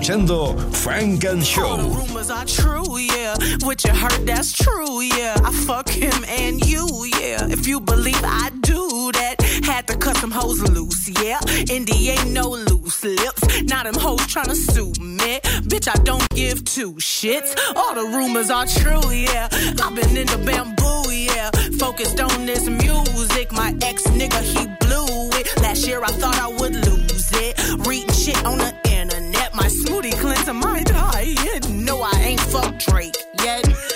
escuchando 0.02 0.58
Funk 0.72 1.24
and 1.24 1.44
Show. 1.44 1.76
rumors 1.76 2.28
are 2.28 2.44
true, 2.44 2.98
yeah. 2.98 3.36
What 3.62 3.84
you 3.84 3.92
heard, 3.92 4.26
that's 4.26 4.52
true, 4.52 5.00
yeah. 5.00 5.36
I 5.44 5.52
fuck 5.52 5.88
him 5.88 6.24
and 6.26 6.64
you, 6.66 6.86
yeah. 7.20 7.46
If 7.48 7.68
you 7.68 7.80
believe 7.80 8.20
I 8.24 8.50
do 8.62 9.12
that, 9.12 9.36
had 9.64 9.86
to 9.86 9.96
cut 9.96 10.16
some 10.16 10.32
hoes 10.32 10.60
loose, 10.60 11.08
yeah. 11.22 11.38
Indy 11.70 12.10
ain't 12.10 12.32
no 12.32 12.50
loose 12.50 13.04
lips. 13.04 13.62
Not 13.62 13.84
them 13.84 13.94
hoes 13.94 14.20
tryna 14.22 14.56
sue 14.56 14.92
me. 15.00 15.38
Bitch, 15.70 15.88
I 15.88 16.02
don't 16.02 16.28
give 16.30 16.64
two 16.64 16.94
shits. 16.94 17.56
All 17.76 17.94
the 17.94 18.04
rumors 18.16 18.50
are 18.50 18.66
true, 18.66 19.08
yeah. 19.10 19.48
I've 19.52 19.94
been 19.94 20.16
in 20.16 20.26
the 20.26 20.42
bamboo, 20.44 21.12
yeah. 21.12 21.50
Focused 21.78 22.20
on 22.20 22.46
this 22.46 22.68
music. 22.68 23.52
My 23.52 23.72
ex 23.82 24.02
nigga, 24.08 24.42
he 24.42 24.66
blew 24.84 25.30
it. 25.38 25.62
Last 25.62 25.86
year 25.86 26.02
I 26.02 26.08
thought 26.08 26.38
I 26.40 26.48
would 26.48 26.74
lose 26.74 27.30
it. 27.34 27.86
Reading 27.86 28.12
shit 28.12 28.44
on 28.44 28.58
the 28.58 28.82
smoothie 29.72 30.12
cleanser, 30.20 30.54
my 30.54 30.82
diet. 30.82 31.68
No, 31.70 32.02
I 32.02 32.12
ain't 32.22 32.40
fuck 32.40 32.78
Drake 32.78 33.16
yet. 33.42 33.91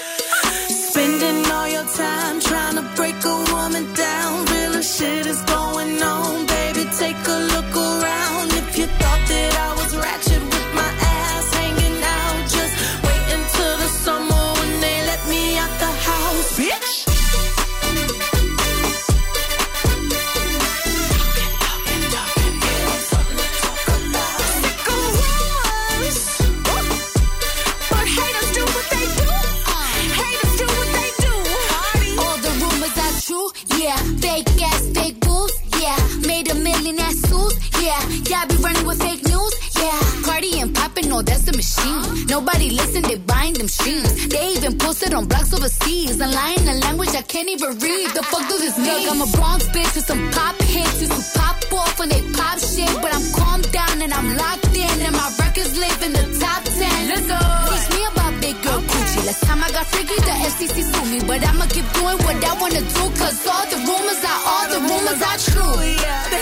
I 38.36 38.44
be 38.44 38.56
running 38.56 38.86
with 38.86 39.00
fake 39.00 39.24
news. 39.24 39.54
Yeah, 39.80 40.00
partying, 40.28 40.74
popping, 40.74 41.08
no, 41.08 41.22
that's 41.22 41.44
the 41.48 41.54
machine. 41.56 42.26
Nobody 42.28 42.68
listen, 42.70 43.02
they 43.02 43.16
buying 43.16 43.54
them 43.54 43.68
streams. 43.68 44.28
They 44.28 44.52
even 44.56 44.76
posted 44.76 45.14
on 45.14 45.24
blocks 45.24 45.54
overseas 45.54 46.20
and 46.20 46.32
lying 46.32 46.66
in 46.68 46.80
language 46.80 47.14
I 47.16 47.22
can't 47.22 47.48
even 47.48 47.70
read. 47.80 48.06
The 48.12 48.22
fuck 48.30 48.44
does 48.48 48.60
this 48.60 48.76
mean? 48.76 49.08
Look, 49.08 49.12
I'm 49.12 49.22
a 49.24 49.28
Bronx 49.36 49.64
bitch 49.72 49.92
with 49.96 50.04
some 50.04 50.22
pop 50.36 50.56
hits, 50.60 51.00
who 51.00 51.08
pop 51.38 51.56
off 51.72 51.98
when 51.98 52.08
they 52.10 52.20
pop 52.36 52.58
shit, 52.60 52.92
but 53.00 53.10
I'm 53.16 53.26
calm 53.32 53.60
down 53.72 54.02
and 54.04 54.12
I'm 54.12 54.28
locked 54.36 54.76
in, 54.76 54.96
and 55.06 55.14
my 55.16 55.28
records 55.40 55.72
live 55.78 56.00
in 56.04 56.12
the 56.12 56.24
top 56.36 56.62
ten. 56.64 56.98
Let's 57.08 57.24
go. 57.24 57.40
Teach 57.72 57.88
me 57.96 58.02
about 58.12 58.32
big 58.44 58.56
girl 58.60 58.80
okay. 58.84 59.00
coochie. 59.00 59.24
Last 59.24 59.42
time 59.48 59.64
I 59.64 59.70
got 59.72 59.86
freaky, 59.88 60.18
the 60.28 60.34
FCC 60.44 60.76
sued 60.84 61.08
me, 61.08 61.18
but 61.24 61.40
I'ma 61.40 61.64
keep 61.72 61.88
doing 61.96 62.18
what 62.20 62.36
I 62.36 62.52
wanna 62.60 62.84
do, 62.84 63.04
cause 63.16 63.38
all 63.48 63.64
the 63.72 63.80
rumors 63.88 64.20
are 64.28 64.40
all 64.50 64.66
the 64.74 64.80
rumors 64.84 65.20
are 65.24 65.40
true. 65.48 65.76
Yeah. 66.04 66.35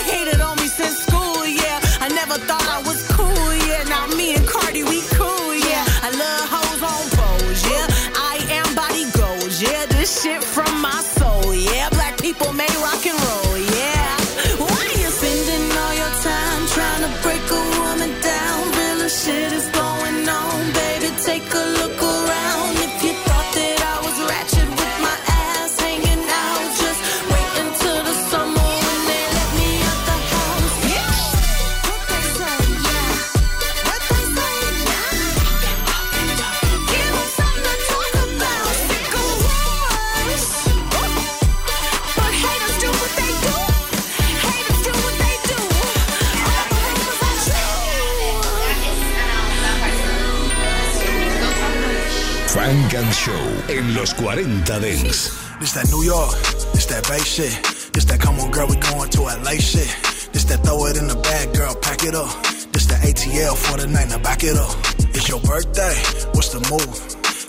Los 53.95 54.11
40 54.11 54.43
Dance. 54.65 55.31
This 55.59 55.71
that 55.71 55.87
New 55.89 56.03
York, 56.03 56.35
this 56.73 56.85
that 56.87 57.07
Bay 57.07 57.23
shit. 57.23 57.55
This 57.93 58.03
that 58.05 58.19
come 58.19 58.37
on 58.41 58.51
girl, 58.51 58.67
we 58.67 58.75
going 58.75 59.09
to 59.09 59.21
LA 59.23 59.55
shit. 59.55 59.87
This 60.35 60.43
that 60.51 60.67
throw 60.67 60.85
it 60.87 60.97
in 60.97 61.07
the 61.07 61.15
bag, 61.15 61.55
girl, 61.55 61.73
pack 61.75 62.03
it 62.03 62.13
up. 62.13 62.27
This 62.75 62.87
the 62.87 62.95
ATL 62.99 63.55
for 63.55 63.79
the 63.79 63.87
night, 63.87 64.09
now 64.09 64.19
back 64.19 64.43
it 64.43 64.57
up. 64.57 64.75
It's 65.15 65.29
your 65.29 65.39
birthday, 65.39 65.95
what's 66.35 66.51
the 66.51 66.59
move? 66.67 66.91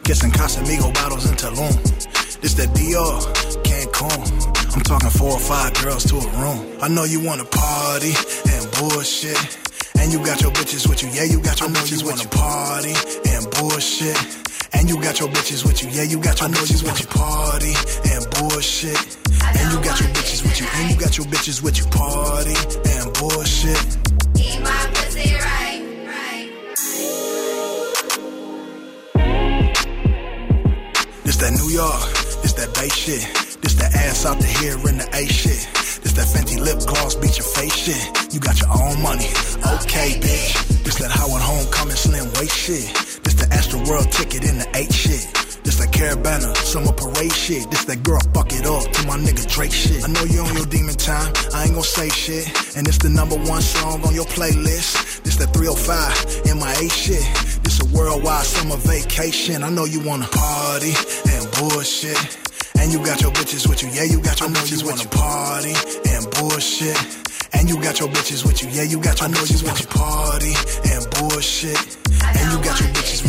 Get 0.05 0.19
some 0.19 0.31
Casamigo 0.31 0.95
bottles 0.95 1.27
in 1.29 1.35
Tulum. 1.35 1.75
This 2.41 2.55
that 2.55 2.71
Dior, 2.79 3.19
Cancun. 3.67 4.23
I'm 4.71 4.83
talking 4.83 5.11
four 5.11 5.33
or 5.33 5.43
five 5.43 5.75
girls 5.83 6.05
to 6.15 6.15
a 6.15 6.29
room. 6.39 6.63
I 6.81 6.87
know 6.87 7.03
you 7.03 7.27
wanna 7.27 7.45
party 7.45 8.15
and 8.55 8.63
bullshit. 8.79 9.59
And 9.99 10.13
you 10.13 10.23
got 10.25 10.41
your 10.43 10.53
bitches 10.53 10.87
with 10.89 11.03
you, 11.03 11.09
yeah, 11.11 11.25
you 11.25 11.43
got 11.43 11.59
your 11.59 11.71
bitches 11.71 12.07
with 12.07 12.23
you. 12.23 12.29
Party 12.31 12.95
and 13.35 13.51
bullshit. 13.51 14.46
And 14.77 14.89
you 14.91 15.01
got 15.01 15.19
your 15.19 15.29
bitches 15.31 15.65
with 15.65 15.83
you, 15.83 15.89
yeah, 15.91 16.03
you 16.03 16.21
got 16.21 16.39
your 16.41 16.51
bitches 16.51 16.83
with 16.85 17.01
you. 17.01 17.07
Party 17.07 17.75
and 18.13 18.23
bullshit. 18.37 19.17
And 19.43 19.73
you 19.73 19.81
got 19.83 19.99
your 20.01 20.11
bitches 20.11 20.43
with 20.43 20.61
you, 20.61 20.67
and 20.75 20.91
you 20.91 20.97
got 21.01 21.17
your 21.17 21.27
bitches 21.27 21.63
with 21.63 21.79
you. 21.79 21.87
Party 21.87 22.55
and 22.93 23.13
bullshit. 23.15 23.97
Eat 24.37 24.61
my 24.61 24.91
pussy 24.93 25.35
right, 25.35 25.83
right. 26.13 26.51
This 31.25 31.37
that 31.39 31.53
New 31.53 31.71
York, 31.73 32.13
this 32.43 32.53
that 32.53 32.75
Bay 32.75 32.89
shit. 32.89 33.25
This 33.63 33.75
that 33.75 33.95
ass 33.95 34.27
out 34.27 34.39
the 34.39 34.47
here 34.47 34.77
in 34.89 34.99
the 34.99 35.09
A 35.15 35.27
shit. 35.27 35.67
This 36.03 36.13
that 36.13 36.27
Fenty 36.29 36.61
lip 36.61 36.79
gloss 36.87 37.15
beat 37.15 37.39
your 37.39 37.47
face 37.47 37.75
shit. 37.75 38.35
You 38.35 38.41
got 38.41 38.61
your 38.61 38.71
own 38.71 39.01
money, 39.03 39.27
okay, 39.81 40.21
bitch. 40.21 40.85
This 40.85 40.99
that 40.99 41.11
Howard 41.11 41.43
Homecoming 41.43 41.97
slim 41.97 42.27
waist 42.39 42.55
shit. 42.55 43.06
Astro 43.53 43.81
World 43.89 44.11
ticket 44.13 44.45
in 44.45 44.59
the 44.59 44.69
eight 44.75 44.93
shit. 44.93 45.27
This 45.67 45.79
that 45.79 45.91
Caribana 45.91 46.55
summer 46.57 46.93
parade 46.93 47.33
shit. 47.33 47.69
This 47.71 47.85
that 47.87 48.03
girl 48.05 48.21
fuck 48.33 48.53
it 48.53 48.65
up 48.67 48.87
to 48.87 49.07
my 49.07 49.19
nigga 49.19 49.43
Drake 49.51 49.73
shit. 49.73 50.05
I 50.05 50.07
know 50.07 50.23
you 50.23 50.41
on 50.41 50.55
your 50.55 50.67
demon 50.67 50.95
time, 50.95 51.33
I 51.53 51.65
ain't 51.65 51.75
gon' 51.75 51.83
say 51.83 52.09
shit. 52.09 52.47
And 52.77 52.87
it's 52.87 52.99
the 52.99 53.11
number 53.11 53.35
one 53.35 53.63
song 53.63 54.05
on 54.07 54.15
your 54.15 54.27
playlist. 54.27 55.23
This 55.25 55.37
that 55.43 55.51
305 55.51 56.47
in 56.47 56.61
my 56.61 56.71
eight 56.79 56.93
shit. 56.93 57.27
This 57.67 57.83
a 57.83 57.87
worldwide 57.91 58.47
summer 58.47 58.77
vacation. 58.77 59.65
I 59.65 59.71
know 59.71 59.87
you 59.87 59.99
wanna 60.07 60.29
party 60.31 60.95
and 61.35 61.43
bullshit. 61.59 62.47
And 62.79 62.93
you 62.93 63.03
got 63.05 63.21
your 63.21 63.33
bitches 63.33 63.67
with 63.69 63.83
you, 63.83 63.89
yeah, 63.91 64.05
you 64.05 64.23
got 64.23 64.39
your 64.39 64.51
bitches 64.51 64.87
with 64.87 65.03
you. 65.03 65.09
Party 65.11 65.75
and 66.15 66.31
bullshit. 66.39 66.95
And 67.55 67.69
you 67.69 67.83
got 67.83 67.99
your 67.99 68.09
bitches 68.09 68.47
with 68.47 68.63
you, 68.63 68.69
yeah, 68.71 68.85
you 68.87 69.01
got 69.03 69.19
your 69.19 69.31
bitches 69.31 69.67
with 69.67 69.81
you. 69.81 69.89
Party 69.91 70.55
and 70.95 71.03
bullshit. 71.19 71.75
And 72.23 72.53
you 72.53 72.63
got 72.63 72.79
your 72.79 72.91
bitches 72.95 73.26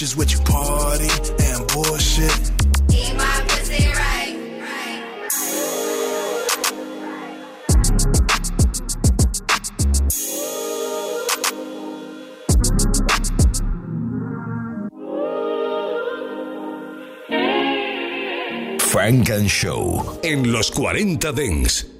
bitches 0.00 0.16
with 0.16 0.32
you. 0.32 0.38
Party 0.40 1.08
and 1.44 1.66
bullshit. 1.68 2.50
Eat 2.90 3.14
my 3.16 3.44
pussy 3.48 3.86
right, 3.88 4.36
right. 4.60 5.04
Funk 18.80 19.30
and 19.30 19.50
Show 19.50 20.20
en 20.22 20.52
los 20.52 20.70
40 20.70 21.32
Dance. 21.32 21.99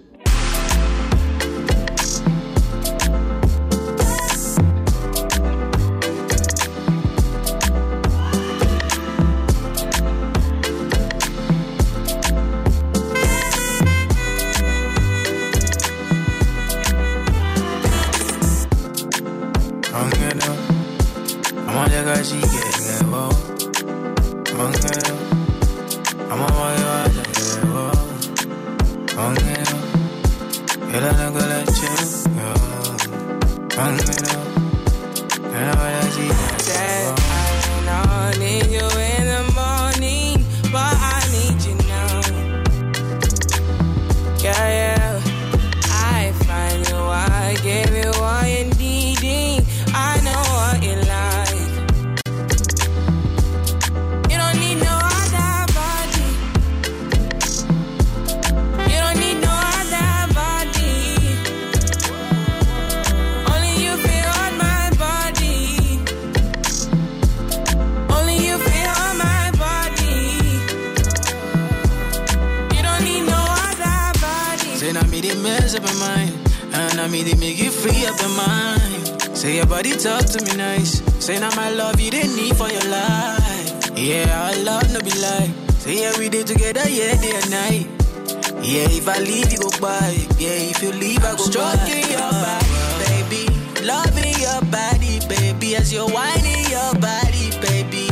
Leave 89.51 89.59
you 89.59 89.71
go 89.71 89.81
by. 89.81 90.27
Yeah, 90.39 90.71
if 90.71 90.83
you 90.83 90.93
leave 90.93 91.25
I 91.25 91.33
go 91.33 91.37
Stroking 91.37 92.11
your 92.11 92.31
body, 92.31 92.67
baby. 93.05 93.47
Loving 93.85 94.35
your 94.39 94.61
body, 94.71 95.21
baby. 95.29 95.77
As 95.77 95.93
you're 95.93 96.09
whining 96.09 96.65
your 96.71 96.95
body, 96.95 97.51
baby. 97.61 98.09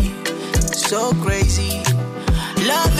So 0.73 1.13
crazy. 1.23 1.83
Loving 2.67 2.98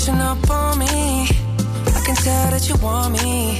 pushing 0.00 0.20
up 0.20 0.50
on 0.50 0.78
me. 0.78 0.86
I 0.86 2.00
can 2.06 2.16
tell 2.16 2.50
that 2.50 2.66
you 2.68 2.76
want 2.76 3.12
me. 3.12 3.58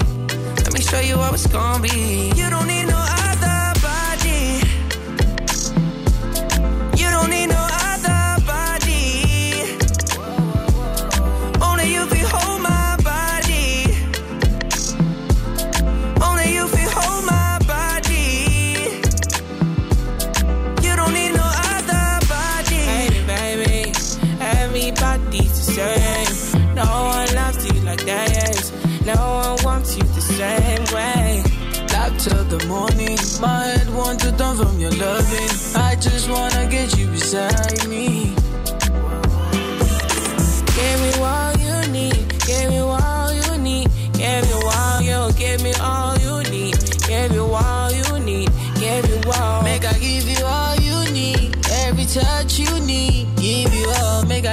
Let 0.64 0.72
me 0.72 0.80
show 0.80 1.00
you 1.00 1.16
how 1.16 1.34
it's 1.34 1.46
gonna 1.46 1.82
be. 1.82 2.32
You 2.34 2.48
don't 2.48 2.66
need 2.66 2.79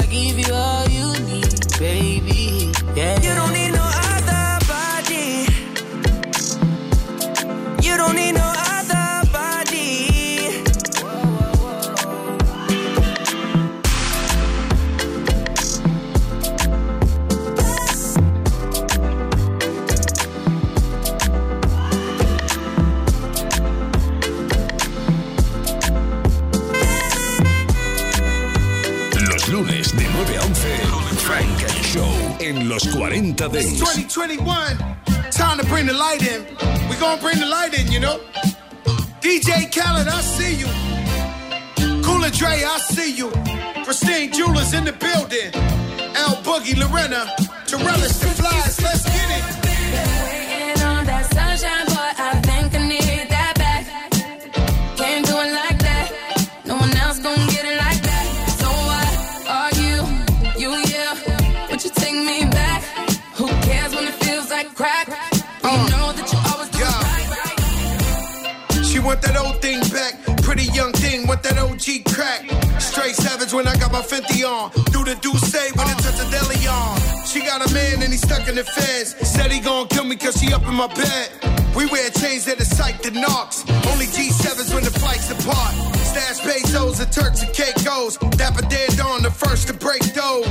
give 0.09 0.39
you 0.39 0.53
all 0.53 0.86
days. 33.37 33.71
It's 33.71 33.79
2021. 33.79 34.77
Time 35.31 35.59
to 35.59 35.65
bring 35.67 35.85
the 35.85 35.93
light 35.93 36.25
in. 36.25 36.41
We 36.89 36.95
gonna 36.97 37.21
bring 37.21 37.39
the 37.39 37.45
light 37.45 37.79
in, 37.79 37.91
you 37.91 37.99
know. 37.99 38.19
DJ 39.21 39.69
Khaled, 39.71 40.07
I 40.07 40.21
see 40.21 40.55
you. 40.55 40.67
Cool 42.03 42.21
& 42.29 42.31
Dre, 42.31 42.63
I 42.63 42.77
see 42.79 43.15
you. 43.15 43.29
Christine 43.83 44.31
Jewelers 44.31 44.73
in 44.73 44.85
the 44.85 44.93
building. 44.93 45.51
L 46.15 46.35
Boogie, 46.43 46.77
Lorena, 46.77 47.31
to 47.67 47.77
the 47.77 48.33
flag. 48.35 48.46
When 73.53 73.67
I 73.67 73.75
got 73.77 73.91
my 73.91 74.01
50 74.01 74.43
on. 74.43 74.71
Do 74.91 75.03
the 75.03 75.15
do 75.21 75.31
say 75.37 75.71
when 75.75 75.87
it 75.87 75.97
touch 75.99 76.19
a 76.19 76.27
deli 76.31 76.67
on. 76.67 76.97
She 77.25 77.39
got 77.41 77.59
a 77.65 77.73
man 77.73 78.01
and 78.01 78.11
he 78.11 78.17
stuck 78.17 78.47
in 78.47 78.55
the 78.55 78.63
feds. 78.63 79.15
Said 79.27 79.51
he 79.51 79.59
gon' 79.59 79.87
kill 79.87 80.05
me 80.05 80.15
cause 80.15 80.39
she 80.39 80.53
up 80.53 80.63
in 80.67 80.75
my 80.75 80.87
bed. 80.87 81.29
We 81.75 81.85
wear 81.85 82.09
chains 82.09 82.45
that 82.45 82.59
are 82.59 82.71
psyched 82.77 83.01
to 83.03 83.11
knocks. 83.11 83.63
Only 83.91 84.07
G7s 84.07 84.73
when 84.73 84.83
the 84.83 84.91
flights 84.91 85.29
apart. 85.31 85.73
Stash 86.01 86.39
pesos 86.41 86.99
and 86.99 87.11
Turks 87.11 87.43
and 87.43 87.53
Caicos. 87.53 88.17
Dapper 88.37 88.65
dead 88.67 88.99
on 88.99 89.23
the 89.23 89.31
first 89.31 89.67
to 89.67 89.73
break 89.73 90.01
those. 90.13 90.47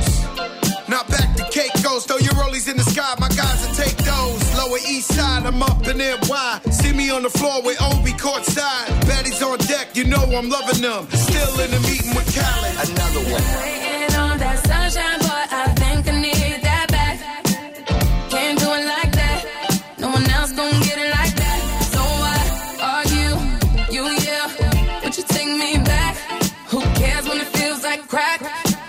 Not 0.87 1.05
back 1.09 1.35
to 1.35 1.43
Caicos, 1.51 2.05
throw 2.05 2.17
your 2.17 2.33
rollies 2.35 2.69
in 2.69 2.77
the 2.77 2.83
sky, 2.83 3.13
my 3.19 3.27
guys 3.27 3.67
will 3.67 3.75
take 3.75 3.97
those. 3.97 4.39
Lower 4.55 4.77
east 4.87 5.13
side, 5.13 5.45
I'm 5.45 5.61
up 5.61 5.85
in 5.85 5.97
NY. 5.97 6.61
See 7.07 7.13
me 7.13 7.15
on 7.15 7.23
the 7.23 7.29
floor 7.29 7.61
with 7.61 7.81
Obi 7.81 8.11
courtside. 8.11 8.87
Baddies 9.07 9.41
on 9.41 9.57
deck, 9.59 9.95
you 9.95 10.03
know 10.03 10.23
I'm 10.23 10.49
loving 10.49 10.81
them. 10.81 11.07
Still 11.11 11.59
in 11.61 11.71
the 11.71 11.79
meeting 11.87 12.13
with 12.15 12.27
Khaled. 12.35 12.75
Another 12.89 13.23
one. 13.31 13.43
Waiting 13.61 14.15
on 14.17 14.37
that 14.39 14.57
sunshine, 14.67 15.19
boy, 15.19 15.43
I 15.51 15.67
think 15.79 16.07
I 16.07 16.19
need 16.19 16.61
that 16.63 16.87
back. 16.89 17.17
Can't 18.29 18.59
do 18.59 18.65
it 18.65 18.85
like 18.85 19.11
that. 19.13 19.39
No 19.99 20.09
one 20.09 20.29
else 20.31 20.51
gon' 20.51 20.71
get 20.81 20.97
it 20.97 21.11
like 21.19 21.35
that. 21.43 21.59
So 21.93 22.01
what 22.23 22.45
are 22.91 23.05
you? 23.15 23.29
You, 23.95 24.03
yeah. 24.27 25.01
Would 25.03 25.15
you 25.17 25.23
take 25.23 25.47
me 25.47 25.77
back? 25.83 26.15
Who 26.71 26.81
cares 26.99 27.27
when 27.29 27.39
it 27.39 27.47
feels 27.47 27.83
like 27.83 28.05
crack? 28.07 28.41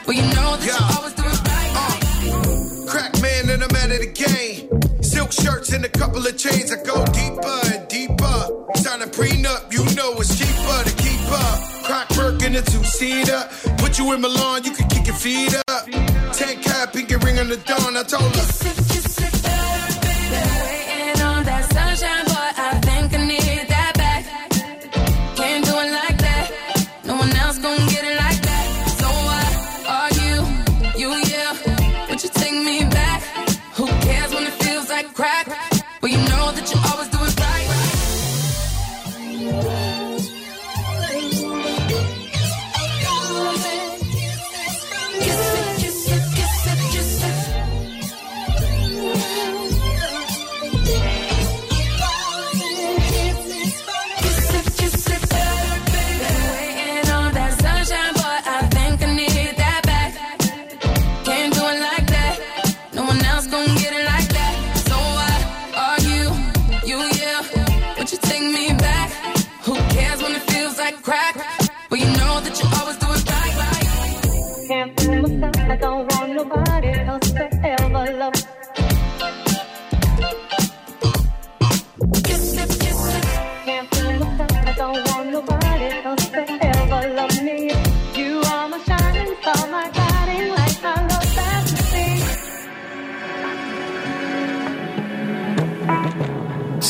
Well, 0.07 0.16
you 0.16 0.27
know 0.35 0.57
that 0.57 0.66
you 0.66 0.97
always 0.97 1.14
do 1.14 1.23
it 1.23 1.41
right. 1.53 1.73
Uh, 1.83 2.91
crack 2.91 3.12
man 3.23 3.51
and 3.51 3.62
I'm 3.62 3.77
out 3.77 3.91
of 3.93 4.01
the 4.01 4.11
game. 4.11 5.03
Silk 5.03 5.31
shirts 5.31 5.73
and 5.73 5.85
a 5.85 5.89
couple 5.89 6.27
of 6.27 6.37
chains. 6.37 6.73
I 6.73 6.83
go 6.83 7.05
a 12.59 12.63
two 12.63 12.83
seater. 12.85 13.49
Put 13.79 13.99
you 13.99 14.13
in 14.13 14.21
Milan, 14.21 14.65
you 14.65 14.73
can 14.73 14.89
kick 14.89 15.07
your 15.07 15.17
feet 15.17 15.55
up. 15.69 15.85
Ten 16.33 16.61
cap, 16.61 16.93
pinky 16.93 17.17
ring 17.17 17.39
on 17.39 17.49
the 17.49 17.57
dawn. 17.57 17.97
I 17.97 18.03
told 18.03 18.35
her. 18.37 18.98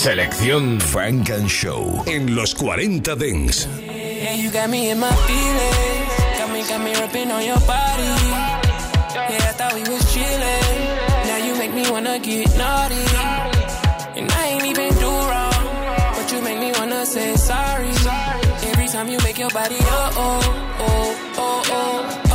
Selección 0.09 0.81
Frank 0.81 1.29
and 1.29 1.51
Show 1.51 2.03
en 2.07 2.35
los 2.35 2.55
40 2.55 3.15
Dents. 3.15 3.69
Yeah, 3.79 4.37
you 4.37 4.51
got 4.51 4.71
me 4.71 4.89
in 4.89 4.99
my 4.99 5.11
feelings. 5.11 6.39
Got 6.39 6.51
me, 6.51 6.63
got 6.63 6.81
me 6.81 6.95
ripping 6.99 7.31
on 7.31 7.45
your 7.45 7.61
body. 7.67 8.09
Yeah, 9.13 9.51
I 9.51 9.53
thought 9.53 9.75
we 9.75 9.83
was 9.83 10.11
chilling. 10.11 10.79
Now 11.29 11.37
you 11.45 11.55
make 11.59 11.75
me 11.75 11.91
wanna 11.91 12.19
get 12.21 12.49
naughty. 12.57 13.05
And 14.17 14.33
I 14.33 14.47
ain't 14.47 14.65
even 14.65 14.95
do 14.95 15.11
wrong. 15.11 15.65
But 16.17 16.33
you 16.33 16.41
make 16.41 16.59
me 16.59 16.73
wanna 16.73 17.05
say 17.05 17.37
sorry. 17.37 17.93
Every 18.63 18.89
time 18.89 19.09
you 19.11 19.19
make 19.25 19.39
your 19.39 19.51
body, 19.51 19.77
oh, 19.79 20.11
oh, 20.17 20.41
oh, 20.81 21.35
oh, 21.37 21.63
oh, 21.71 22.28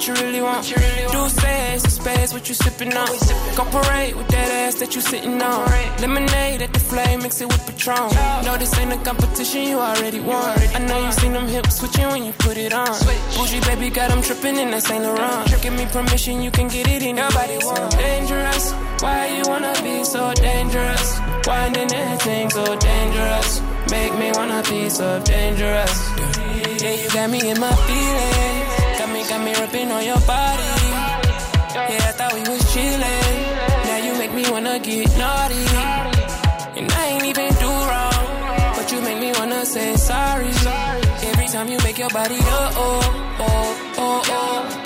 uh, 0.00 0.12
uh, 0.12 0.16
what 0.16 0.18
you 0.18 0.26
really 0.26 0.40
want. 0.40 0.64
Do 1.12 1.28
space, 1.28 1.82
space, 1.82 2.32
what 2.32 2.48
you 2.48 2.54
sipping 2.54 2.96
on. 2.96 3.08
Go 3.56 3.64
parade 3.64 4.14
with 4.16 4.28
that 4.28 4.50
ass 4.50 4.74
that 4.76 4.94
you 4.94 5.00
sitting 5.00 5.40
on. 5.42 5.66
Lemonade 6.00 6.62
at 6.62 6.72
the 6.72 6.80
flame, 6.80 7.22
mix 7.22 7.40
it 7.40 7.48
with 7.48 7.66
Patron. 7.66 8.10
No, 8.44 8.56
this 8.56 8.76
ain't 8.78 8.92
a 8.92 8.96
competition, 8.98 9.62
you 9.62 9.78
already 9.78 10.20
won. 10.20 10.58
I 10.74 10.78
know 10.86 11.04
you 11.04 11.12
seen 11.12 11.32
them 11.32 11.48
hips 11.48 11.76
switching 11.76 12.08
when 12.08 12.24
you 12.24 12.32
put 12.32 12.56
it 12.56 12.72
on. 12.72 12.88
Bougie 13.36 13.60
baby 13.60 13.90
got 13.90 14.10
them 14.10 14.22
tripping 14.22 14.56
in 14.56 14.70
that 14.70 14.82
Saint 14.82 15.04
Laurent. 15.04 15.62
Give 15.62 15.74
me 15.74 15.86
permission, 15.86 16.42
you 16.42 16.50
can 16.50 16.68
get 16.68 16.88
it 16.88 17.02
in 17.02 17.16
your 17.16 17.30
body. 17.30 17.60
So 17.60 17.88
dangerous, 17.90 18.72
why 19.00 19.26
you 19.36 19.42
wanna 19.46 19.74
be 19.82 20.04
so 20.04 20.32
dangerous? 20.34 21.20
Winding 21.46 21.92
anything 21.92 22.50
so 22.50 22.64
dangerous. 22.76 23.60
Make 23.90 24.14
me 24.18 24.30
wanna 24.34 24.62
be 24.68 24.88
so 24.88 25.20
dangerous. 25.24 25.94
Yeah, 26.80 26.94
you 26.94 27.10
got 27.10 27.28
me 27.28 27.50
in 27.50 27.60
my 27.60 27.74
feelings. 27.74 28.39
Got 29.40 29.46
me, 29.46 29.60
ripping 29.60 29.90
on 29.90 30.04
your 30.04 30.20
body. 30.26 30.62
Yeah, 31.72 32.08
I 32.08 32.12
thought 32.12 32.34
we 32.34 32.40
was 32.40 32.60
chillin'. 32.72 33.38
Now 33.86 33.96
you 34.04 34.12
make 34.18 34.34
me 34.34 34.44
wanna 34.50 34.78
get 34.80 35.08
naughty. 35.16 35.64
And 36.76 36.92
I 36.92 37.06
ain't 37.06 37.24
even 37.24 37.48
do 37.54 37.70
wrong. 37.88 38.74
But 38.76 38.92
you 38.92 39.00
make 39.00 39.18
me 39.18 39.32
wanna 39.32 39.64
say 39.64 39.96
sorry. 39.96 40.52
Every 41.22 41.46
time 41.48 41.68
you 41.68 41.78
make 41.84 41.96
your 41.96 42.10
body 42.10 42.36
oh 42.38 42.72
oh 42.76 43.36
oh 43.40 43.94
oh 43.96 44.22
oh 44.28 44.79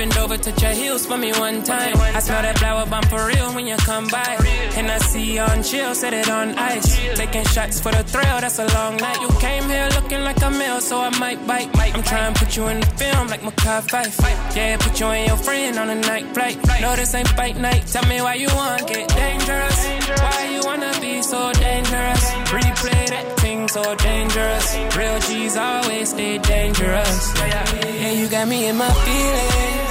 bend 0.00 0.16
over, 0.16 0.38
touch 0.38 0.62
your 0.62 0.72
heels 0.72 1.04
for 1.04 1.18
me 1.18 1.30
one 1.32 1.62
time. 1.62 1.94
I 2.16 2.20
smell 2.20 2.42
that 2.42 2.58
flower 2.58 2.86
bomb 2.86 3.02
for 3.12 3.22
real 3.26 3.48
when 3.54 3.66
you 3.66 3.76
come 3.76 4.06
by. 4.08 4.32
And 4.78 4.90
I 4.90 4.98
see 4.98 5.34
you 5.34 5.40
on 5.40 5.62
chill, 5.62 5.94
set 5.94 6.14
it 6.14 6.28
on 6.30 6.56
ice. 6.56 6.88
Taking 7.16 7.44
shots 7.44 7.80
for 7.80 7.92
the 7.92 8.02
thrill, 8.02 8.38
that's 8.40 8.58
a 8.58 8.66
long 8.78 8.96
night. 8.96 9.20
You 9.20 9.28
came 9.46 9.64
here 9.68 9.88
looking 9.96 10.22
like 10.28 10.40
a 10.42 10.50
meal, 10.50 10.80
so 10.80 11.00
I 11.00 11.10
might 11.18 11.40
bite. 11.46 11.68
I'm 11.94 12.02
trying 12.02 12.32
to 12.32 12.40
put 12.40 12.56
you 12.56 12.68
in 12.68 12.80
the 12.80 12.86
film 13.00 13.28
like 13.28 13.42
Mekhi 13.42 13.76
Phifer. 13.90 14.56
Yeah, 14.56 14.76
put 14.78 14.98
you 14.98 15.06
and 15.06 15.26
your 15.28 15.36
friend 15.36 15.78
on 15.78 15.90
a 15.90 15.98
night 16.10 16.26
flight. 16.34 16.56
No, 16.80 16.96
this 16.96 17.14
ain't 17.14 17.28
fight 17.28 17.56
night. 17.58 17.86
Tell 17.86 18.06
me 18.08 18.22
why 18.22 18.34
you 18.34 18.48
want 18.54 18.88
get 18.88 19.06
dangerous. 19.08 19.78
Why 20.24 20.48
you 20.54 20.60
wanna 20.64 20.92
be 21.00 21.20
so 21.22 21.52
dangerous? 21.52 22.24
Replay 22.56 23.04
that 23.14 23.26
thing 23.40 23.68
so 23.68 23.94
dangerous. 23.96 24.66
Real 24.96 25.18
G's 25.26 25.56
always 25.56 26.08
stay 26.08 26.38
dangerous. 26.38 27.34
Yeah, 27.36 28.12
you 28.12 28.28
got 28.28 28.48
me 28.48 28.68
in 28.68 28.76
my 28.76 28.90
feelings. 29.04 29.89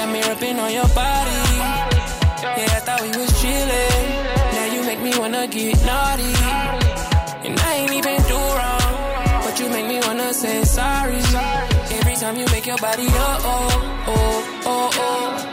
Got 0.00 0.12
me, 0.14 0.22
ripping 0.22 0.58
on 0.58 0.72
your 0.72 0.88
body. 0.94 1.42
Yeah, 2.40 2.72
I 2.72 2.80
thought 2.86 3.02
we 3.02 3.08
was 3.08 3.30
chillin'. 3.32 4.24
Now 4.54 4.64
you 4.72 4.82
make 4.82 4.98
me 5.02 5.12
wanna 5.18 5.46
get 5.46 5.76
naughty. 5.84 6.32
And 7.44 7.60
I 7.60 7.74
ain't 7.74 7.92
even 7.92 8.16
do 8.22 8.38
wrong. 8.56 9.44
But 9.44 9.60
you 9.60 9.68
make 9.68 9.86
me 9.86 10.00
wanna 10.00 10.32
say 10.32 10.64
sorry. 10.64 11.20
Every 11.98 12.16
time 12.16 12.38
you 12.38 12.46
make 12.46 12.64
your 12.64 12.78
body 12.78 13.08
oh 13.10 13.40
oh 13.44 14.04
oh 14.06 14.62
oh 14.64 14.90
oh 14.94 15.49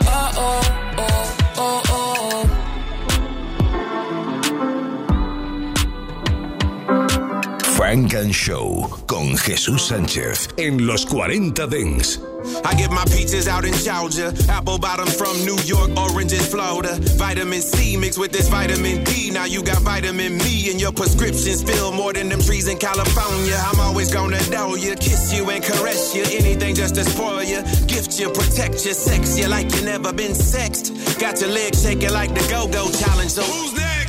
Funk 7.88 8.12
and 8.12 8.34
Show 8.34 8.86
con 9.06 9.34
Jesús 9.38 9.86
Sánchez 9.86 10.50
en 10.58 10.86
los 10.86 11.06
40 11.06 11.66
Dance. 11.66 12.20
I 12.62 12.74
get 12.74 12.90
my 12.90 13.02
peaches 13.06 13.48
out 13.48 13.64
in 13.64 13.72
Georgia, 13.72 14.30
apple 14.50 14.78
bottom 14.78 15.06
from 15.06 15.34
New 15.46 15.56
York, 15.64 15.96
oranges 15.96 16.46
Florida. 16.46 16.98
Vitamin 17.16 17.62
C 17.62 17.96
mixed 17.96 18.18
with 18.18 18.30
this 18.30 18.46
vitamin 18.50 19.04
D. 19.04 19.30
Now 19.30 19.46
you 19.46 19.62
got 19.62 19.80
vitamin 19.80 20.36
me 20.36 20.70
and 20.70 20.78
your 20.78 20.92
prescriptions 20.92 21.62
fill 21.62 21.90
more 21.90 22.12
than 22.12 22.28
them 22.28 22.42
trees 22.42 22.68
in 22.68 22.76
California. 22.76 23.56
I'm 23.56 23.80
always 23.80 24.12
gonna 24.12 24.42
know 24.50 24.74
you, 24.74 24.94
kiss 24.94 25.32
you 25.32 25.48
and 25.48 25.64
caress 25.64 26.14
you. 26.14 26.24
Anything 26.24 26.74
just 26.74 26.94
to 26.96 27.04
spoil 27.04 27.42
you, 27.42 27.62
gift 27.86 28.20
you, 28.20 28.28
protect 28.28 28.84
you, 28.84 28.92
sex 28.92 29.38
you 29.38 29.48
like 29.48 29.74
you 29.74 29.82
never 29.86 30.12
been 30.12 30.34
sexed. 30.34 30.92
Got 31.18 31.40
your 31.40 31.48
legs 31.48 31.82
shaking 31.82 32.12
like 32.12 32.34
the 32.34 32.46
go-go 32.50 32.90
challenge. 32.90 33.30
So 33.30 33.42
who's 33.44 33.72
next? 33.72 33.87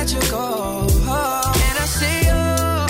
Let 0.00 0.12
you 0.14 0.30
go. 0.30 0.86
Oh. 1.12 1.64
And 1.68 1.76
I 1.78 1.84
say, 1.84 2.16
oh, 2.32 2.86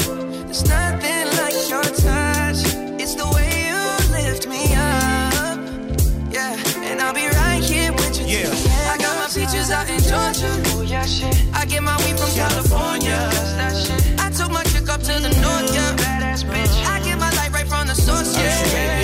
there's 0.47 0.65
nothing 0.69 1.27
like 1.41 1.59
your 1.69 1.83
touch. 1.83 2.61
It's 3.03 3.17
the 3.17 3.27
way 3.35 3.51
you 3.71 3.83
lift 4.15 4.47
me 4.47 4.63
up. 4.79 5.59
Yeah, 6.31 6.55
and 6.87 7.01
I'll 7.01 7.13
be 7.13 7.27
right 7.27 7.63
here 7.65 7.91
with 7.93 8.15
you. 8.21 8.47
till 8.47 8.55
the 8.55 8.71
end. 8.71 8.93
I 8.93 8.97
got 9.05 9.15
my 9.19 9.27
peaches 9.27 9.71
out 9.73 9.91
in 9.91 9.99
Georgia. 10.11 10.53
Oh 10.71 10.83
yeah, 10.87 11.05
shit. 11.05 11.35
I 11.53 11.65
get 11.65 11.83
my 11.83 11.97
weed 12.05 12.17
from 12.17 12.31
California. 12.43 13.19
That's 13.35 13.55
that 13.61 13.75
shit. 13.85 14.21
I 14.21 14.31
took 14.31 14.53
my 14.53 14.63
chick 14.71 14.89
up 14.89 15.01
to 15.09 15.15
the 15.27 15.33
north, 15.43 15.75
yeah. 15.75 15.97
Badass 16.03 16.45
bitch. 16.45 16.75
I 16.95 17.03
get 17.03 17.19
my 17.19 17.31
light 17.39 17.53
right 17.53 17.67
from 17.67 17.89
the 17.89 17.95
source, 17.95 18.37
yeah. 18.37 19.00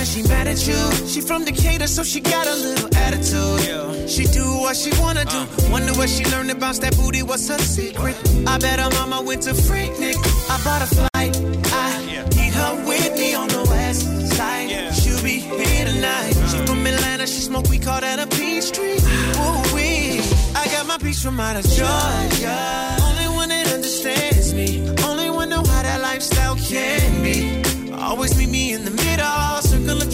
That 0.00 0.06
she 0.06 0.22
mad 0.22 0.48
at 0.48 0.66
you. 0.66 1.06
She 1.06 1.20
from 1.20 1.44
Decatur, 1.44 1.86
so 1.86 2.02
she 2.02 2.20
got 2.20 2.46
a 2.46 2.54
little 2.54 2.88
attitude. 2.96 4.08
She 4.08 4.24
do 4.24 4.46
what 4.64 4.74
she 4.74 4.90
wanna 4.98 5.26
do. 5.26 5.44
Wonder 5.70 5.92
what 5.92 6.08
she 6.08 6.24
learned 6.32 6.50
about 6.50 6.76
that 6.76 6.96
booty. 6.96 7.22
What's 7.22 7.46
her 7.48 7.58
secret? 7.58 8.16
I 8.46 8.56
bet 8.56 8.80
her 8.80 8.88
mama 8.98 9.20
went 9.20 9.42
to 9.42 9.52
Freaknik. 9.52 10.16
I 10.48 10.56
bought 10.64 10.80
a 10.80 10.86
flight. 10.86 11.36
I 11.68 12.00
need 12.34 12.54
her 12.54 12.72
with 12.88 13.12
me 13.18 13.34
on 13.34 13.48
the 13.48 13.62
west 13.68 14.08
side. 14.38 14.70
She'll 14.94 15.22
be 15.22 15.40
here 15.40 15.84
tonight. 15.84 16.32
She 16.48 16.56
from 16.64 16.86
Atlanta. 16.86 17.26
She 17.26 17.42
smoke. 17.42 17.68
We 17.68 17.78
call 17.78 18.00
that 18.00 18.18
a 18.18 18.26
peach 18.26 18.72
tree. 18.72 18.96
Ooh 19.36 19.74
wee. 19.74 20.24
I 20.56 20.64
got 20.72 20.86
my 20.86 20.96
peach 20.96 21.18
from 21.18 21.38
out 21.38 21.56
of 21.56 21.64
Georgia. 21.64 22.96
Only 23.04 23.28
one 23.36 23.50
that 23.50 23.70
understands 23.70 24.54
me. 24.54 24.80
Only 25.04 25.28
one 25.28 25.50
know 25.50 25.62
how 25.62 25.82
that 25.82 26.00
lifestyle 26.00 26.56
can 26.56 27.22
be. 27.22 27.60
Always 27.92 28.34
meet 28.38 28.48
me 28.48 28.72
in 28.72 28.86
the 28.86 28.92
middle. 28.92 29.50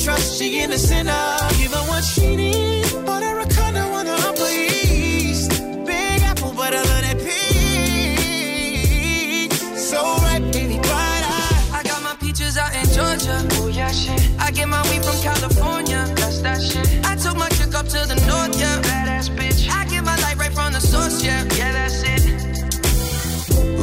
Circle 0.07 0.19
of 0.19 0.23
trust, 0.23 0.39
she 0.39 0.61
in 0.61 0.71
the 0.71 0.79
center. 0.79 1.13
Give 1.59 1.73
her 1.73 1.85
what 1.89 2.05
she 2.05 2.37
needs. 2.37 2.93
Bought 2.93 3.25
her 3.25 3.41
a 3.41 3.47
condo 3.47 3.81
on 3.99 4.07
the 4.07 4.13
Upper 4.13 4.47
East. 4.47 5.51
Big 5.85 6.23
apple, 6.23 6.53
but 6.57 6.73
I 6.75 6.79
love 6.79 7.03
that 7.03 7.19
peach. 7.19 7.51
So 9.77 9.99
right, 10.23 10.43
baby, 10.53 10.79
bright 10.79 11.25
eye. 11.27 11.79
I 11.79 11.83
got 11.83 12.03
my 12.05 12.15
peaches 12.21 12.57
out 12.57 12.73
in 12.75 12.87
Georgia. 12.95 13.49
Oh 13.59 13.67
yeah, 13.67 13.91
shit. 13.91 14.21
I 14.39 14.53
get 14.53 14.69
my 14.69 14.83
weed 14.91 15.05
from 15.05 15.19
California. 15.23 16.07
That's 16.15 16.41
that 16.43 16.63
shit. 16.63 16.87
I 17.05 17.17
took 17.17 17.37
my 17.37 17.49
chick 17.49 17.75
up 17.75 17.87
to 17.87 18.07
the 18.07 18.15
north, 18.29 18.55
yeah. 18.61 18.81
Badass 18.83 19.29
bitch. 19.37 19.69
I 19.69 19.87
get 19.87 20.05
my 20.05 20.17
light 20.23 20.37
right 20.39 20.53
from 20.53 20.73
the 20.73 20.81
source, 20.81 21.21
yeah. 21.25 21.45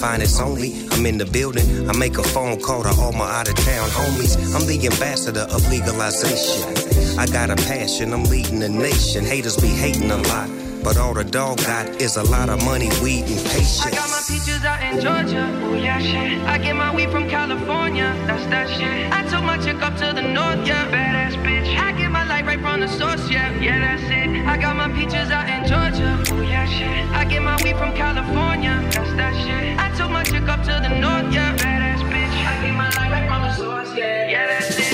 Finest 0.00 0.40
only, 0.40 0.88
I'm 0.92 1.04
in 1.04 1.18
the 1.18 1.26
building. 1.26 1.86
I 1.86 1.94
make 1.94 2.16
a 2.16 2.22
phone 2.22 2.58
call 2.58 2.82
to 2.84 2.88
all 2.88 3.12
my 3.12 3.30
out 3.30 3.48
of 3.48 3.54
town 3.56 3.86
homies. 3.90 4.34
I'm 4.54 4.66
the 4.66 4.86
ambassador 4.86 5.46
of 5.52 5.68
legalization. 5.68 7.18
I 7.18 7.26
got 7.26 7.50
a 7.50 7.56
passion, 7.56 8.14
I'm 8.14 8.24
leading 8.24 8.60
the 8.60 8.70
nation. 8.70 9.26
Haters 9.26 9.58
be 9.58 9.68
hating 9.68 10.10
a 10.10 10.16
lot. 10.16 10.48
But 10.82 10.96
all 10.96 11.12
the 11.12 11.24
dog 11.24 11.58
got 11.58 12.00
is 12.00 12.16
a 12.16 12.22
lot 12.22 12.48
of 12.48 12.64
money, 12.64 12.88
weed, 13.02 13.28
and 13.28 13.44
patience. 13.52 13.84
I 13.84 13.90
got 13.90 14.08
my 14.08 14.22
peaches 14.26 14.64
out 14.64 14.80
in 14.80 15.00
Georgia. 15.00 15.44
Oh 15.64 15.74
yeah, 15.74 15.98
shit. 15.98 16.40
I 16.48 16.56
get 16.56 16.74
my 16.76 16.94
weed 16.94 17.10
from 17.10 17.28
California. 17.28 18.16
That's 18.26 18.46
that 18.46 18.70
shit. 18.70 19.12
I 19.12 19.22
took 19.28 19.44
my 19.44 19.58
chick 19.58 19.82
up 19.82 19.96
to 19.98 20.14
the 20.14 20.22
north, 20.22 20.66
yeah. 20.66 20.88
Badass 20.88 21.36
bitch. 21.44 21.76
I 21.78 21.92
get 21.92 22.10
my 22.10 22.24
light 22.24 22.46
right 22.46 22.60
from 22.60 22.80
the 22.80 22.88
source, 22.88 23.28
yeah. 23.30 23.52
Yeah, 23.60 23.78
that's 23.78 24.04
it. 24.04 24.46
I 24.46 24.56
got 24.56 24.76
my 24.76 24.88
peaches 24.88 25.30
out 25.30 25.46
in 25.46 25.68
Georgia. 25.68 26.24
Oh 26.32 26.40
yeah, 26.40 26.64
shit. 26.64 27.04
I 27.14 27.26
get 27.26 27.42
my 27.42 27.56
weed 27.62 27.76
from 27.76 27.94
California. 27.94 28.80
That's 28.94 29.12
that 29.20 29.34
shit. 29.44 29.69
Took 30.00 30.10
my 30.12 30.22
chick 30.22 30.48
up 30.48 30.62
to 30.62 30.80
the 30.80 30.88
north, 30.98 31.30
yeah. 31.30 31.54
Badass 31.58 32.00
bitch. 32.08 32.32
I 32.48 32.62
get 32.62 32.72
my 32.72 32.88
life 32.96 33.28
from 33.28 33.42
the 33.42 33.52
source, 33.52 33.94
yeah. 33.94 34.30
Yeah, 34.30 34.46
that's 34.46 34.78
it. 34.78 34.89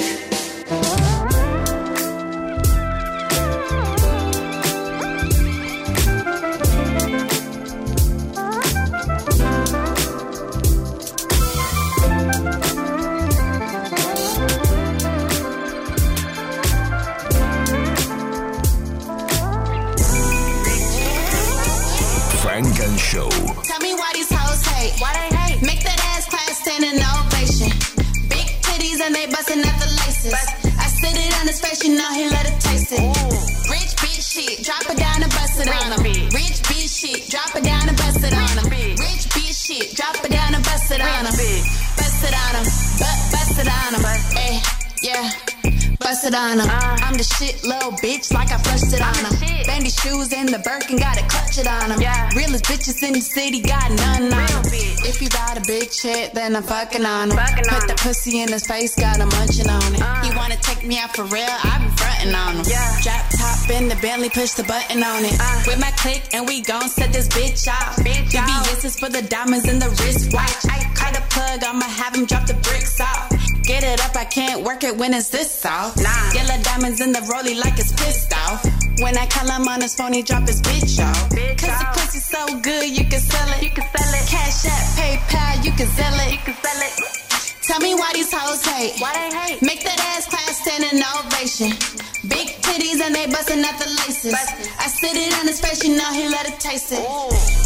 And 50.57 50.65
Birkin, 50.65 50.97
gotta 50.97 51.23
clutch 51.29 51.59
it 51.59 51.69
on 51.69 51.93
him. 51.93 52.01
Realest 52.35 52.65
bitches 52.65 53.03
in 53.07 53.13
the 53.13 53.21
city, 53.21 53.61
got 53.61 53.91
none 53.93 54.33
on 54.33 54.49
him. 54.49 54.63
If 55.05 55.21
you 55.21 55.29
got 55.29 55.59
a 55.59 55.61
bitch 55.61 56.03
head, 56.03 56.33
then 56.35 56.57
I'm 56.57 56.63
fucking 56.63 57.05
on 57.05 57.31
him. 57.31 57.37
Put 57.37 57.87
the 57.89 57.97
pussy 58.01 58.41
in 58.41 58.49
his 58.51 58.67
face, 58.67 58.95
got 58.97 59.19
him 59.19 59.29
munching 59.29 59.69
on 59.69 59.95
it. 59.95 60.01
He 60.25 60.35
wanna 60.37 60.57
take 60.57 60.85
me 60.85 60.99
out 60.99 61.15
for 61.15 61.25
real, 61.25 61.45
I 61.45 61.79
be 61.85 61.91
frontin' 62.01 62.35
on 62.35 62.57
him. 62.57 62.65
Drop 63.05 63.25
top 63.37 63.71
in 63.71 63.89
the 63.89 63.97
Bentley, 64.01 64.31
push 64.31 64.53
the 64.53 64.65
button 64.65 65.03
on 65.03 65.25
it. 65.25 65.37
With 65.67 65.79
my 65.79 65.93
click, 66.01 66.23
and 66.33 66.47
we 66.47 66.63
gon' 66.63 66.89
set 66.89 67.13
this 67.13 67.29
bitch 67.29 67.69
off. 67.69 67.97
BBS 67.97 68.85
is 68.85 68.99
for 68.99 69.09
the 69.09 69.23
diamonds 69.23 69.69
in 69.69 69.79
the 69.79 69.91
wristwatch. 70.01 70.65
I, 70.73 70.81
I 70.81 70.95
cut 70.95 71.13
the 71.15 71.25
plug, 71.29 71.65
I'ma 71.65 71.85
have 71.85 72.15
him 72.15 72.25
drop 72.25 72.47
the 72.47 72.55
bricks 72.55 72.99
off. 73.01 73.31
Get 73.63 73.83
it 73.85 74.01
up, 74.01 74.17
I 74.17 74.25
can't 74.25 74.65
work 74.65 74.85
it 74.85 74.97
when 74.97 75.13
it's 75.13 75.29
this 75.29 75.65
off. 75.67 75.95
soft. 75.97 76.35
Yellow 76.35 76.63
diamonds 76.63 77.01
in 77.01 77.13
the 77.13 77.21
rollie 77.21 77.59
like 77.59 77.79
it's 77.79 77.93
pissed 77.93 78.33
off. 78.33 78.86
When 79.01 79.17
I 79.17 79.27
call 79.27 79.49
him 79.49 79.69
on 79.69 79.83
his 79.83 79.95
phone, 79.95 80.13
he 80.13 80.23
drop 80.23 80.49
his 80.49 80.63
bitch 80.63 81.05
off. 81.05 81.29
Cause 81.29 81.79
the 81.79 81.89
pussy 81.93 82.19
so 82.19 82.47
good, 82.61 82.89
you 82.89 83.05
can 83.05 83.21
sell 83.21 83.49
it. 83.53 83.63
You 83.63 83.71
can 83.71 83.85
sell 83.93 84.13
it. 84.15 84.25
Cash 84.29 84.65
app, 84.65 84.85
PayPal, 84.97 85.65
you 85.65 85.73
can 85.73 85.87
sell 85.89 86.15
it. 86.25 86.33
You 86.33 86.39
can 86.39 86.55
sell 86.65 86.81
it. 86.81 87.17
Tell 87.67 87.81
me 87.81 87.95
why 87.95 88.11
these 88.15 88.33
hoes 88.33 88.65
hate. 88.65 88.97
Why 89.03 89.13
they 89.13 89.37
hate? 89.37 89.61
Make 89.61 89.85
that 89.85 90.01
ass 90.01 90.25
class 90.31 90.63
stand 90.63 90.87
in 90.87 91.03
ovation. 91.03 91.77
Big 92.25 92.57
titties 92.65 93.03
and 93.05 93.13
they 93.13 93.27
bustin' 93.27 93.61
at 93.65 93.77
the 93.77 93.91
laces. 94.07 94.33
I 94.79 94.87
sit 94.89 95.19
it 95.19 95.35
on 95.41 95.47
his 95.47 95.61
face, 95.61 95.85
you 95.85 95.99
know 95.99 96.11
he 96.15 96.29
let 96.29 96.49
it 96.49 96.59
taste 96.59 96.93
it. 96.93 97.03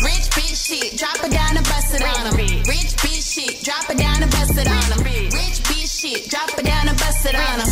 Rich 0.02 0.32
bitch 0.34 0.56
shit, 0.56 0.98
drop 0.98 1.20
it 1.22 1.30
down 1.30 1.54
and 1.54 1.66
bust 1.68 1.94
it 1.94 2.02
on 2.02 2.26
him. 2.26 2.36
Rich 2.66 2.96
bitch 2.98 3.22
shit, 3.22 3.62
drop 3.62 3.88
it 3.88 3.98
down 3.98 4.22
and 4.22 4.30
bust 4.32 4.56
it 4.56 4.66
on 4.66 4.88
him. 4.88 5.04
Rich 5.04 5.62
bitch 5.68 6.00
shit, 6.00 6.30
drop 6.30 6.48
it 6.58 6.64
down 6.64 6.88
and 6.88 6.98
bust 6.98 7.22
it 7.24 7.36
on 7.36 7.60
him. 7.60 7.68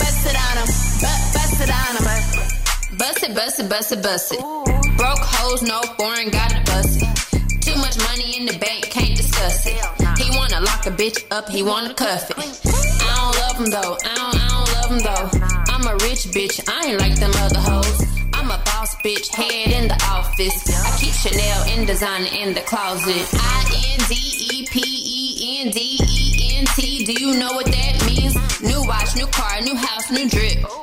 Bust 0.00 0.24
it 0.24 0.34
on 0.34 0.54
him, 0.56 0.68
but 1.04 1.20
bust 1.36 1.60
it 1.60 1.70
on 1.70 1.96
him. 1.96 2.04
Bust 2.04 2.34
it, 2.34 2.47
bust 2.98 3.60
it, 3.60 3.68
bust 3.68 3.92
it, 3.92 4.02
bust 4.02 4.32
it. 4.32 4.40
Broke 4.96 5.22
hoes, 5.22 5.62
no 5.62 5.80
foreign, 5.96 6.30
gotta 6.30 6.60
bust 6.66 7.00
it. 7.00 7.62
Too 7.62 7.76
much 7.76 7.96
money 7.98 8.36
in 8.36 8.46
the 8.46 8.58
bank, 8.58 8.90
can't 8.90 9.16
discuss 9.16 9.66
it. 9.66 9.78
He 10.18 10.36
wanna 10.36 10.60
lock 10.60 10.86
a 10.86 10.90
bitch 10.90 11.24
up, 11.30 11.48
he 11.48 11.62
wanna 11.62 11.94
cuff 11.94 12.30
it. 12.30 12.36
I 12.36 13.14
don't 13.16 13.36
love 13.42 13.56
him 13.60 13.70
though, 13.70 13.96
I 14.04 14.14
don't, 14.18 14.36
I 14.36 14.48
don't 14.54 14.70
love 14.76 14.90
him 14.90 15.00
though. 15.08 15.26
I'm 15.72 15.86
a 15.86 15.94
rich 16.04 16.26
bitch, 16.34 16.60
I 16.68 16.88
ain't 16.88 17.00
like 17.00 17.16
them 17.16 17.30
other 17.36 17.60
hoes. 17.60 18.02
I'm 18.34 18.50
a 18.50 18.58
boss 18.64 18.94
bitch, 19.04 19.28
head 19.28 19.72
in 19.72 19.88
the 19.88 19.98
office. 20.10 20.58
I 20.68 20.98
keep 20.98 21.14
Chanel 21.14 21.78
in 21.78 21.86
designer 21.86 22.30
in 22.32 22.54
the 22.54 22.62
closet. 22.62 23.28
I 23.34 23.94
N 23.94 24.00
D 24.08 24.14
E 24.14 24.66
P 24.66 24.82
E 24.82 25.60
N 25.60 25.70
D 25.70 25.98
E 26.02 26.56
N 26.56 26.66
T. 26.74 27.04
Do 27.04 27.12
you 27.12 27.38
know 27.38 27.52
what 27.52 27.66
that 27.66 28.04
means? 28.06 28.34
New 28.62 28.80
watch, 28.86 29.14
new 29.16 29.26
car, 29.26 29.60
new 29.60 29.76
house, 29.76 30.10
new 30.10 30.28
drip. 30.28 30.77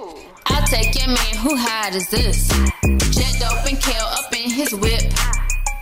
Take 0.68 0.96
your 1.00 1.08
man, 1.08 1.36
who 1.38 1.56
hide 1.56 1.96
is 1.96 2.08
this? 2.10 2.48
Jet 3.16 3.36
dope 3.40 3.66
and 3.70 3.80
kale 3.80 4.10
up 4.18 4.34
in 4.34 4.50
his 4.50 4.74
whip. 4.74 5.04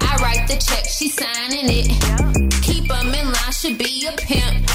I 0.01 0.17
write 0.21 0.47
the 0.47 0.57
check, 0.57 0.85
she 0.85 1.09
signing 1.09 1.67
it. 1.69 1.87
Keep 2.61 2.91
'em 2.91 3.13
in 3.15 3.25
line, 3.25 3.53
should 3.53 3.77
be 3.77 4.05
a 4.05 4.11
pimp. 4.11 4.69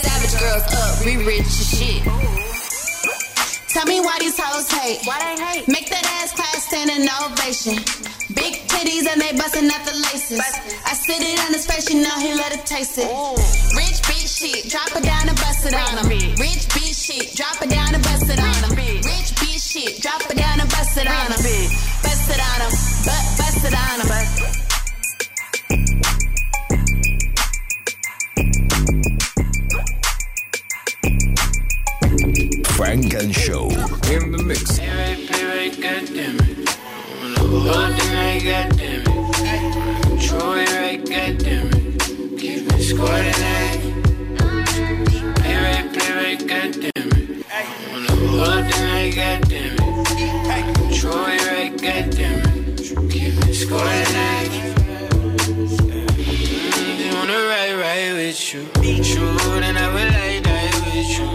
Savage 0.00 0.40
girls 0.40 0.66
up, 0.72 1.04
we 1.04 1.16
rich 1.18 1.46
as 1.46 1.78
shit. 1.78 2.02
Tell 3.68 3.86
me 3.86 4.00
why 4.00 4.16
these 4.20 4.38
hoes 4.38 4.70
hate. 4.70 5.00
Why 5.04 5.18
they 5.20 5.44
hate? 5.44 5.68
Make 5.68 5.88
that 5.90 6.06
ass 6.20 6.32
class 6.32 6.66
stand 6.66 6.90
in 6.90 7.08
ovation. 7.08 7.76
Big 8.34 8.54
titties 8.68 9.06
and 9.06 9.20
they 9.20 9.32
bustin' 9.32 9.70
at 9.70 9.84
the 9.84 9.94
laces. 10.08 10.40
I 10.86 10.94
sit 10.94 11.20
it 11.20 11.38
on 11.44 11.52
his 11.52 11.66
face, 11.66 11.88
you 11.90 12.02
know 12.02 12.16
he 12.18 12.34
let 12.34 12.52
it 12.52 12.64
taste 12.66 12.98
it. 12.98 13.08
Rich 13.76 14.00
bitch 14.08 14.28
shit, 14.38 14.70
drop 14.70 14.96
it 14.96 15.04
down 15.04 15.28
and 15.28 15.38
bust 15.38 15.66
it 15.66 15.74
on 15.74 15.98
him. 15.98 16.08
Rich 16.40 16.64
bitch 16.74 16.96
shit, 17.06 17.34
drop 17.36 17.60
it 17.62 17.70
down 17.70 17.94
and 17.94 18.02
bust 18.02 18.28
it 18.28 18.40
on 18.40 18.54
him. 18.64 18.71
Rich 19.74 19.84
bitch 19.84 19.88
shit, 19.92 20.02
drop 20.02 20.20
it 20.30 20.36
down 20.36 20.60
and 20.60 20.68
bust 20.70 20.96
it 20.96 21.06
on 21.06 21.26
him. 21.26 21.38
Bust 22.02 22.30
it 22.30 22.40
on 22.40 22.60
him, 22.60 22.70
but 23.04 23.24
bust 23.38 23.64
it 23.64 23.74
on 23.74 24.00
him. 24.00 24.08
Funk 32.76 33.14
and 33.14 33.34
Show. 33.34 33.68
In 34.10 34.32
the 34.32 34.42
mix. 34.44 34.78
Play 34.78 34.88
right, 34.88 35.80
goddamn 35.80 36.36
it. 36.40 36.68
On 37.22 37.32
the 37.34 37.40
whole 37.40 37.92
thing 37.92 38.12
right, 38.14 38.42
goddamn 38.42 39.02
it. 39.06 39.22
Control 40.02 40.54
it 40.54 40.70
right, 40.72 41.00
goddamn 41.00 41.68
it. 41.68 41.82
Keep 42.38 42.72
eh? 42.72 42.76
it 42.76 42.82
squad 42.82 43.22
tonight. 43.32 43.80
Play 45.36 45.56
right, 45.56 45.86
play 45.92 46.10
right, 46.14 46.40
goddamn 46.46 46.90
it. 46.96 48.11
The 48.42 48.50
whole 48.50 48.62
goddamn 49.14 49.76
it. 49.78 50.74
Control 50.74 51.26
it 51.26 51.46
right, 51.46 51.70
goddamn 51.70 52.40
it. 52.66 52.78
Keep 53.08 53.34
it 53.38 53.54
squad 53.54 54.06
tonight. 54.06 54.54
Mm, 55.86 56.22
you. 58.52 58.62
True, 59.04 59.60
then 59.60 59.76
I 59.76 59.86
will 59.94 60.10
like 60.10 60.42
die 60.42 60.74
with 60.82 61.10
you. 61.16 61.28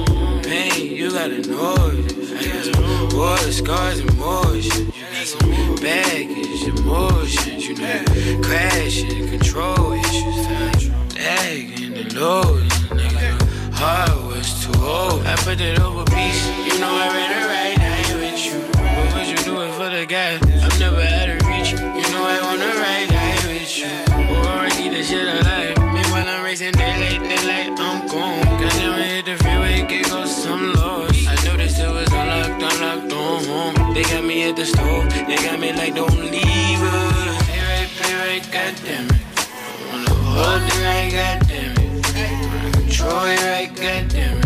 Pain, 0.43 0.91
you 0.91 1.07
gotta 1.11 1.39
know 1.47 1.91
this. 1.91 2.29
I 2.33 2.71
got 2.73 3.13
war 3.13 3.37
scars 3.37 3.99
and 3.99 4.17
motion. 4.17 4.87
You 4.87 5.05
got 5.13 5.27
some 5.27 5.75
baggage, 5.77 6.63
emotions. 6.67 7.67
You 7.67 7.75
know, 7.75 8.03
crashing, 8.43 9.29
control 9.29 9.93
issues. 9.93 10.89
Lagging 11.15 11.97
and 11.99 12.13
loading, 12.13 12.69
nigga. 12.97 13.46
Heart 13.77 14.25
was 14.25 14.65
too 14.65 14.73
old. 14.81 15.21
I 15.27 15.35
put 15.45 15.61
it 15.61 15.79
over 15.79 16.03
peace. 16.05 16.41
You 16.65 16.79
know 16.81 16.89
I 16.89 17.13
ran 17.13 17.29
a 17.29 17.41
right 17.45 17.77
eye 17.77 18.15
with 18.17 18.41
you. 18.41 18.57
What 18.73 19.13
would 19.13 19.27
you 19.29 19.37
do 19.45 19.61
it 19.61 19.71
for 19.77 19.89
the 19.93 20.03
guy? 20.05 20.41
I'm 20.65 20.73
never 20.81 20.97
out 20.97 21.29
of 21.29 21.45
reach. 21.45 21.77
You 21.77 22.07
know 22.09 22.25
I 22.25 22.41
wanna 22.41 22.73
ride 22.73 23.13
eye 23.13 23.37
with 23.45 23.69
you. 23.77 23.85
Oh, 24.33 24.65
I 24.65 24.69
need 24.81 24.93
this 24.93 25.09
shit 25.09 25.27
alive. 25.29 25.77
Meanwhile 25.93 26.27
I'm 26.27 26.43
racing 26.43 26.71
daylight, 26.73 27.21
daylight, 27.21 27.79
I'm 27.79 28.07
gone. 28.07 28.41
Got 28.57 28.75
never 28.81 28.97
hit 28.97 29.25
the 29.25 29.35
freeway, 29.37 29.85
get 29.85 30.09
lost, 30.09 30.47
I'm 30.47 30.73
lost. 30.73 31.27
I 31.27 31.35
noticed 31.45 31.77
it 31.77 31.91
was 31.93 32.09
unlocked, 32.11 32.57
unlocked, 32.57 33.13
on 33.13 33.45
home. 33.45 33.93
They 33.93 34.01
got 34.09 34.23
me 34.25 34.49
at 34.49 34.55
the 34.55 34.65
store, 34.65 35.05
they 35.29 35.37
got 35.37 35.59
me 35.59 35.71
like, 35.73 35.93
don't 35.93 36.17
leave 36.17 36.81
us. 36.81 37.45
Play 37.45 37.61
right, 37.61 37.89
play 37.93 38.13
right, 38.25 38.43
goddamn 38.51 39.05
it. 39.05 39.21
I 39.37 39.93
wanna 39.93 40.13
hold 40.33 40.65
it 40.65 40.81
right, 40.81 41.11
goddamn 41.13 41.77
it. 41.77 41.87
Wanna 42.17 42.71
control 42.71 43.25
it 43.25 43.41
right, 43.43 43.66
goddamn 43.79 44.37
it. 44.39 44.45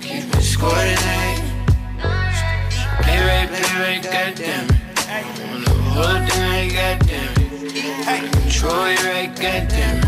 Keep 0.00 0.34
it 0.36 0.42
score 0.42 0.70
eh? 0.74 0.94
tonight. 0.94 1.42
Play 3.02 3.18
right, 3.18 3.48
play 3.48 3.70
right, 3.82 4.02
goddamn 4.02 4.66
it. 4.70 4.76
I 5.08 5.22
wanna 5.38 5.70
hold 5.94 6.22
it 6.22 6.36
right, 6.38 6.70
goddamn 6.78 7.32
it. 7.36 7.50
Wanna 8.06 8.30
control 8.30 8.84
it 8.84 9.04
right, 9.04 9.30
goddamn 9.34 9.98
it. 9.98 10.06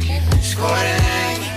Keep 0.00 0.22
it 0.34 0.42
score 0.42 0.68
eh? 0.68 0.98
tonight. 0.98 1.52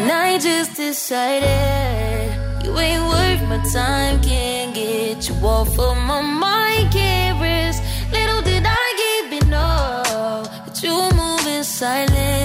And 0.00 0.10
I 0.12 0.38
just 0.38 0.76
decided 0.76 2.64
you 2.64 2.76
ain't 2.78 3.02
worth 3.02 3.42
My 3.48 3.58
time 3.72 4.20
can't 4.22 4.74
get 4.74 5.28
you 5.28 5.34
off 5.46 5.78
of 5.78 5.96
my 5.96 6.20
mind, 6.20 6.92
can't 6.92 7.40
rest. 7.40 7.82
Little 8.12 8.42
did 8.42 8.64
I 8.66 8.86
give 9.02 9.42
it 9.42 9.52
all. 9.52 10.42
That 10.42 10.82
you 10.82 10.94
move 11.16 11.46
in 11.46 11.62
silence. 11.64 12.37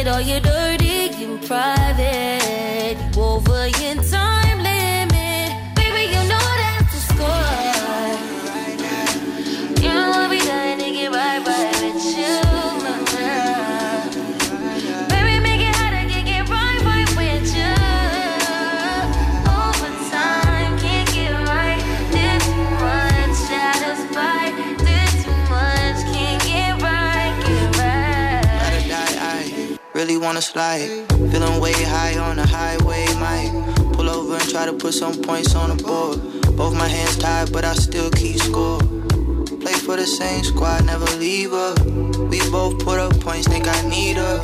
Did 0.00 0.08
all 0.08 0.20
your 0.22 0.40
dirty 0.40 1.10
in 1.22 1.38
private. 1.40 2.96
You 3.14 3.22
over 3.22 3.68
your 3.68 4.02
time 4.02 4.19
really 30.10 30.26
wanna 30.26 30.42
slide. 30.42 30.88
Feeling 31.30 31.60
way 31.60 31.72
high 31.72 32.18
on 32.18 32.36
the 32.36 32.46
highway, 32.46 33.06
might 33.20 33.50
pull 33.92 34.08
over 34.08 34.34
and 34.34 34.48
try 34.50 34.66
to 34.66 34.72
put 34.72 34.92
some 34.92 35.14
points 35.22 35.54
on 35.54 35.76
the 35.76 35.82
board. 35.82 36.18
Both 36.56 36.74
my 36.74 36.88
hands 36.88 37.16
tied, 37.16 37.52
but 37.52 37.64
I 37.64 37.74
still 37.74 38.10
keep 38.10 38.38
score. 38.38 38.80
Play 39.60 39.74
for 39.74 39.96
the 39.96 40.06
same 40.06 40.42
squad, 40.42 40.84
never 40.84 41.04
leave 41.18 41.52
her. 41.52 41.74
We 42.28 42.40
both 42.50 42.84
put 42.84 42.98
up 42.98 43.20
points, 43.20 43.46
think 43.46 43.68
I 43.68 43.88
need 43.88 44.16
her. 44.16 44.40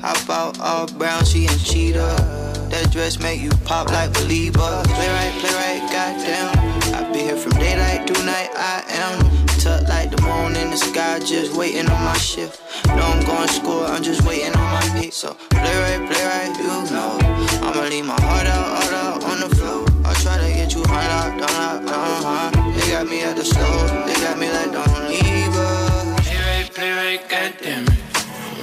Hop 0.00 0.30
out 0.30 0.60
all 0.60 0.86
brown, 0.86 1.24
she 1.24 1.46
and 1.46 1.64
cheetah. 1.64 2.47
That 2.78 2.92
dress 2.92 3.18
make 3.18 3.40
you 3.40 3.50
pop 3.66 3.90
like 3.90 4.12
Belieber. 4.12 4.70
Play 4.86 5.10
right, 5.10 5.34
play 5.42 5.50
right, 5.50 5.82
goddamn. 5.90 6.94
I 6.94 7.12
be 7.12 7.26
here 7.26 7.36
from 7.36 7.58
daylight 7.58 8.06
to 8.06 8.14
night, 8.22 8.50
I 8.54 8.86
am. 9.02 9.18
Tucked 9.58 9.88
like 9.88 10.14
the 10.14 10.22
moon 10.22 10.54
in 10.54 10.70
the 10.70 10.76
sky, 10.76 11.18
just 11.18 11.56
waiting 11.56 11.90
on 11.90 12.04
my 12.04 12.16
shift. 12.16 12.62
Know 12.86 13.02
I'm 13.02 13.26
gonna 13.26 13.48
score, 13.48 13.84
I'm 13.84 14.00
just 14.00 14.22
waiting 14.22 14.54
on 14.54 14.68
my 14.70 14.86
beat. 14.94 15.12
So 15.12 15.34
play 15.50 15.58
right, 15.58 16.06
play 16.06 16.22
right, 16.22 16.54
you 16.54 16.94
know. 16.94 17.18
I'ma 17.66 17.82
leave 17.90 18.06
my 18.06 18.14
heart 18.22 18.46
out, 18.46 18.66
all 18.70 18.94
out 18.94 19.24
on 19.24 19.40
the 19.40 19.50
floor. 19.56 19.84
I'll 20.06 20.14
try 20.22 20.38
to 20.38 20.46
get 20.46 20.72
you 20.72 20.84
out, 20.86 21.34
down 21.34 22.22
high. 22.22 22.54
They 22.78 22.92
got 22.92 23.08
me 23.08 23.22
at 23.22 23.34
the 23.34 23.44
store, 23.44 23.90
they 24.06 24.14
got 24.22 24.38
me 24.38 24.52
like 24.54 24.70
don't 24.70 25.08
leave 25.10 25.50
her. 25.50 26.14
Play 26.22 26.38
right, 26.46 26.70
play 26.72 26.92
right, 26.94 27.28
goddamn 27.28 27.88
it. 27.90 27.98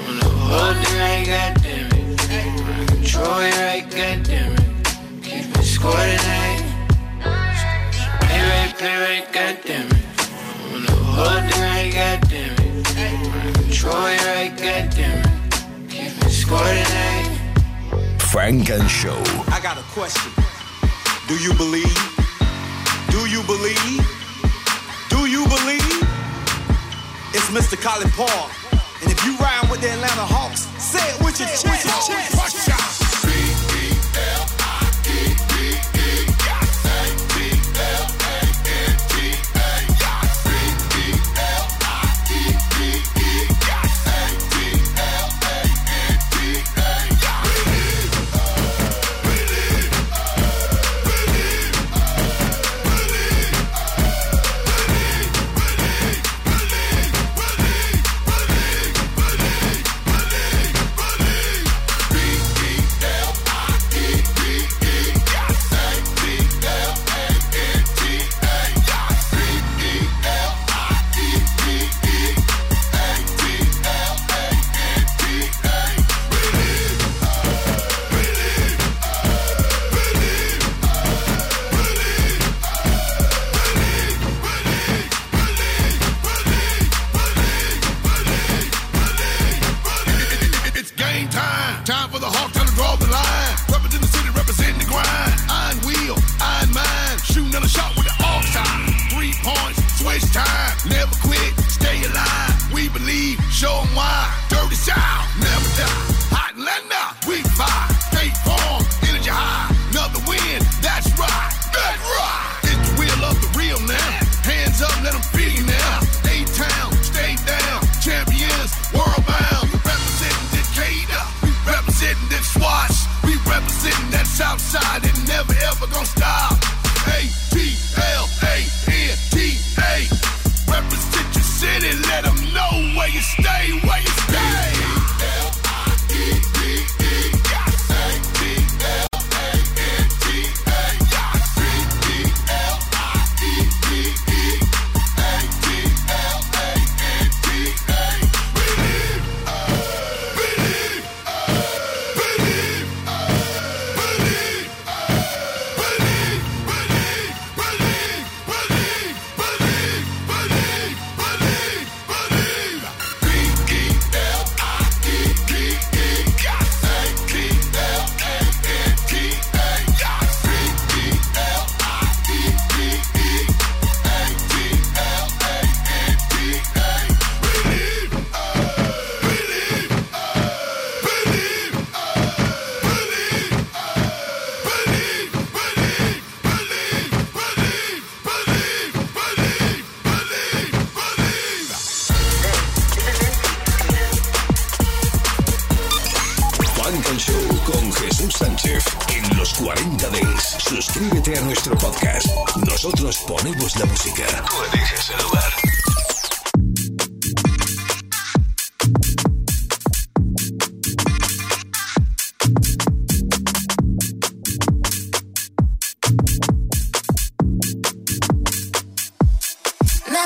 I'm 0.07 0.20
hold 0.24 0.78
it 0.80 0.93
right, 1.03 1.28
goddamn 1.28 1.91
it. 1.91 2.05
I 2.32 2.86
control 2.88 3.39
it 3.39 3.55
right. 3.57 3.85
Keep 5.86 5.94
it 5.94 6.02
score 6.02 6.06
tonight. 6.06 6.64
Play 8.22 8.42
right, 8.42 8.74
play 8.76 8.96
right, 8.98 9.26
goddamn 9.32 9.88
it. 9.88 10.06
I'm 10.64 10.86
gonna 10.86 10.92
hold 10.92 11.44
it 11.44 11.58
right, 11.62 11.94
goddamn 11.94 12.56
it. 12.58 12.88
I 12.98 13.52
control 13.54 14.06
it 14.06 14.26
right, 14.26 14.52
goddamn 14.58 15.20
it. 15.20 15.90
Keep 15.90 16.26
it 16.26 16.32
score 16.32 16.58
tonight. 16.58 17.38
Funk 18.20 18.70
and 18.72 18.90
Show. 18.90 19.22
I 19.54 19.60
got 19.62 19.78
a 19.78 19.84
question. 19.94 20.32
Do 21.28 21.36
you 21.36 21.54
believe? 21.54 21.98
Do 23.12 23.30
you 23.30 23.44
believe? 23.44 24.02
Do 25.10 25.28
you 25.30 25.46
believe? 25.46 26.02
It's 27.34 27.50
Mr. 27.54 27.78
Collipark. 27.78 28.50
And 29.04 29.12
if 29.12 29.24
you 29.24 29.38
ride 29.38 29.70
with 29.70 29.82
the 29.82 29.92
Atlanta 29.92 30.26
Hawks, 30.26 30.66
say 30.82 31.04
it 31.14 31.24
with 31.24 31.40
your 31.40 31.50
chest. 31.50 31.66
Watch 31.68 31.86
out. 31.86 32.80
It's 32.80 32.95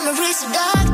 calories 0.10 0.43
are 0.43 0.53
dark. 0.53 0.88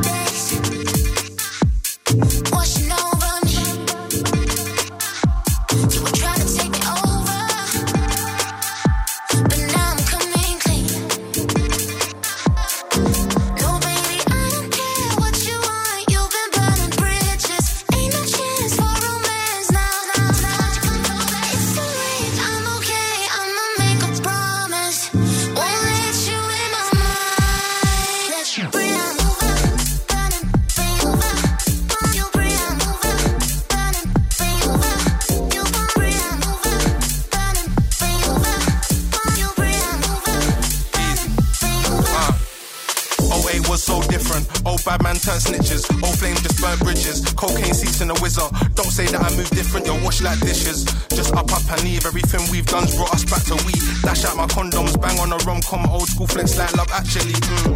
Guns 52.76 52.94
brought 52.94 53.14
us 53.14 53.24
back 53.24 53.42
to 53.44 53.56
weed. 53.64 53.80
Dash 54.02 54.26
out 54.26 54.36
my 54.36 54.44
condoms, 54.48 55.00
bang 55.00 55.18
on 55.18 55.32
a 55.32 55.38
rom 55.48 55.62
com, 55.62 55.88
old 55.88 56.06
school 56.08 56.26
flex 56.26 56.58
like 56.58 56.76
love 56.76 56.90
actually. 56.92 57.32
Mm. 57.32 57.72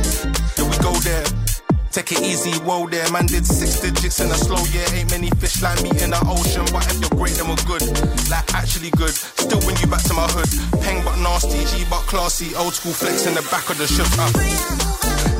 Yeah, 0.59 0.69
we 0.69 0.77
go 0.85 0.93
there. 1.01 1.25
Take 1.91 2.13
it 2.13 2.21
easy, 2.21 2.53
whoa 2.69 2.87
there. 2.87 3.11
Man 3.11 3.25
did 3.25 3.47
six 3.47 3.81
digits 3.81 4.21
in 4.21 4.31
a 4.31 4.35
slow 4.35 4.63
year. 4.77 4.85
Ain't 4.93 5.11
many 5.11 5.31
fish 5.41 5.63
like 5.63 5.83
me 5.83 5.89
in 6.05 6.11
the 6.11 6.21
ocean. 6.29 6.69
But 6.71 6.85
if 6.93 7.01
you're 7.01 7.17
great, 7.17 7.33
then 7.33 7.49
we're 7.49 7.65
good. 7.65 7.81
Like 8.29 8.53
actually 8.53 8.91
good. 8.91 9.15
Still 9.17 9.61
bring 9.61 9.79
you 9.81 9.87
back 9.87 10.03
to 10.03 10.13
my 10.13 10.29
hood. 10.37 10.53
Peng 10.85 11.03
but 11.03 11.17
nasty, 11.17 11.65
G 11.65 11.87
but 11.89 12.05
classy. 12.05 12.55
Old 12.55 12.75
school 12.75 12.93
flex 12.93 13.25
in 13.25 13.33
the 13.33 13.43
back 13.49 13.71
of 13.71 13.79
the 13.79 13.87
ship. 13.89 14.05
Uh. 14.21 15.40